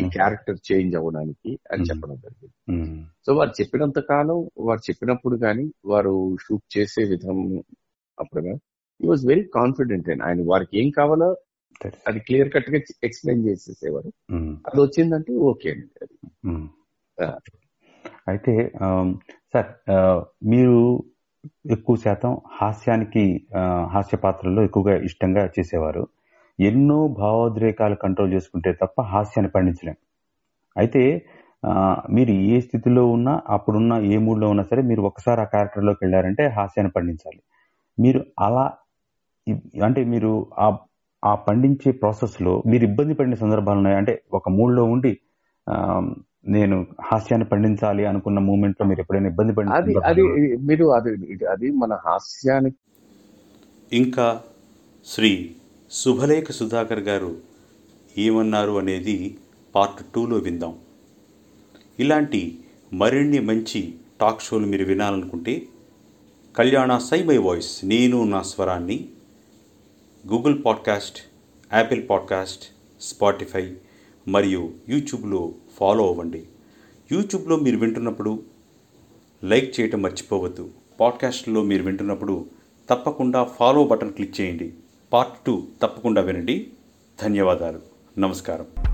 ఈ. 0.00 0.12
క్యారెక్టర్ 0.14 0.58
చేంజ్ 0.68 0.94
అవ్వడానికి 0.96 1.50
అని. 1.70 1.82
చెప్పడం 1.88 2.16
జరిగింది 2.22 2.54
సో 3.26 3.34
వారు 3.34 3.52
చెప్పినంత 3.58 3.98
కాలం 4.10 4.38
వారు 4.60 4.82
చెప్పినప్పుడు 4.88 5.36
కానీ 5.38 5.64
వారు 5.86 6.14
షూట్ 6.40 6.66
చేసే 6.76 7.02
విధం 7.10 7.38
అప్పుడు 8.18 8.52
ఈ 9.00 9.06
వాజ్ 9.06 9.24
వెరీ 9.26 9.44
కాన్ఫిడెంట్ 9.54 10.08
అండ్ 10.10 10.22
ఆయన 10.22 10.42
వారికి 10.46 10.74
ఏం 10.80 10.90
కావాలో. 10.92 11.30
అది 12.06 12.20
క్లియర్ 12.20 12.50
కట్గా 12.52 12.78
ఎక్స్ప్లెయిన్ 13.02 13.44
చేసేసేవారు. 13.46 14.10
అది 14.66 14.78
వచ్చిందంటే 14.82 15.32
ఓకే 15.48 15.68
అండి 15.72 15.88
అది. 16.02 16.16
అయితే 18.26 18.52
సార్ 19.54 19.68
మీరు 20.52 20.78
ఎక్కువ 21.70 21.96
శాతం 22.04 22.32
హాస్యానికి 22.58 23.24
హాస్య 23.94 24.16
పాత్రల్లో 24.16 24.60
ఎక్కువగా 24.68 24.94
ఇష్టంగా 25.08 25.42
చేసేవారు. 25.56 26.02
ఎన్నో 26.58 26.98
భావోద్రేకాలు 27.20 27.96
కంట్రోల్ 28.04 28.32
చేసుకుంటే 28.36 28.70
తప్ప 28.82 28.96
హాస్యాన్ని 29.12 29.50
పండించలేం. 29.56 29.96
అయితే 30.76 31.02
మీరు 32.16 32.32
ఏ 32.52 32.56
స్థితిలో 32.60 33.02
ఉన్నా 33.06 33.34
అప్పుడున్న 33.48 33.92
ఏ 34.12 34.16
మూడ్లో 34.18 34.46
ఉన్నా 34.50 34.64
సరే 34.70 34.82
మీరు 34.82 35.02
ఒకసారి 35.10 35.40
ఆ 35.40 35.46
క్యారెక్టర్లోకి 35.52 36.00
వెళ్ళారంటే 36.04 36.44
హాస్యాన్ని 36.56 36.92
పండించాలి. 36.96 37.40
మీరు 37.98 38.20
అలా 38.38 38.64
అంటే 39.86 40.00
మీరు 40.12 40.32
ఆ 40.64 40.66
ఆ 41.22 41.32
పండించే 41.46 41.90
ప్రాసెస్లో 42.02 42.52
మీరు 42.70 42.84
ఇబ్బంది 42.84 43.14
పడిన 43.14 43.34
సందర్భాలు 43.34 43.78
ఉన్నాయి? 43.78 43.96
అంటే 44.00 44.12
ఒక 44.32 44.48
మూడ్లో 44.58 44.82
ఉండి 44.94 45.12
నేను 46.46 46.86
హాస్యాన్ని 47.02 47.48
పండించాలి 47.48 48.06
అనుకున్న 48.06 48.38
మూమెంట్లో 48.38 48.86
మీరు 48.86 49.00
ఎప్పుడైనా 49.00 49.28
ఇబ్బంది 49.28 49.52
పడిన 49.52 49.72
అది 49.72 49.94
అది? 50.04 50.22
మీరు 50.56 50.84
అది 50.86 51.10
అది 51.46 51.70
మన 51.70 51.94
హాస్యానికి 52.04 52.76
ఇంకా 53.92 54.42
శ్రీ 55.06 55.54
శుభలేఖ 55.90 56.50
సుధాకర్ 56.50 57.00
గారు 57.00 57.36
ఏమన్నారు 58.18 58.72
అనేది 58.78 59.36
పార్ట్ 59.74 60.04
టూలో 60.14 60.36
విందాం 60.36 60.74
ఇలాంటి 61.98 62.58
మరిన్ని 62.92 63.38
మంచి 63.40 63.80
టాక్ 64.20 64.40
షోలు 64.40 64.66
మీరు 64.66 64.84
వినాలనుకుంటే 64.84 65.54
కళ్యాణ 66.54 66.98
సై 66.98 67.22
మై 67.22 67.36
వాయిస్ 67.38 67.80
నేను 67.84 68.24
నా 68.24 68.42
స్వరాన్ని 68.42 69.08
Google 70.24 70.64
podcast 70.64 71.18
Apple 71.74 72.08
podcast 72.10 72.64
Spotify 73.00 73.64
మరియు 74.28 74.72
యూట్యూబ్లో 74.88 75.40
ఫాలో 75.74 76.08
అవ్వండి. 76.08 76.44
యూట్యూబ్లో 77.12 77.56
మీరు 77.56 77.76
వింటున్నప్పుడు 77.76 78.42
లైక్ 79.44 79.80
చేయటం 79.80 80.02
మర్చిపోవద్దు. 80.02 80.70
పాడ్కాస్ట్లో 81.00 81.62
మీరు 81.62 81.82
వింటున్నప్పుడు 81.82 82.46
తప్పకుండా 82.90 83.44
ఫాలో 83.44 83.84
బటన్ 83.84 84.12
క్లిక్ 84.12 84.40
చేయండి. 84.40 84.72
పార్ట్ 85.12 85.44
టూ 85.46 85.62
తప్పకుండా 85.82 86.22
వినండి. 86.22 86.68
ధన్యవాదాలు. 87.22 87.80
నమస్కారం. 88.18 88.93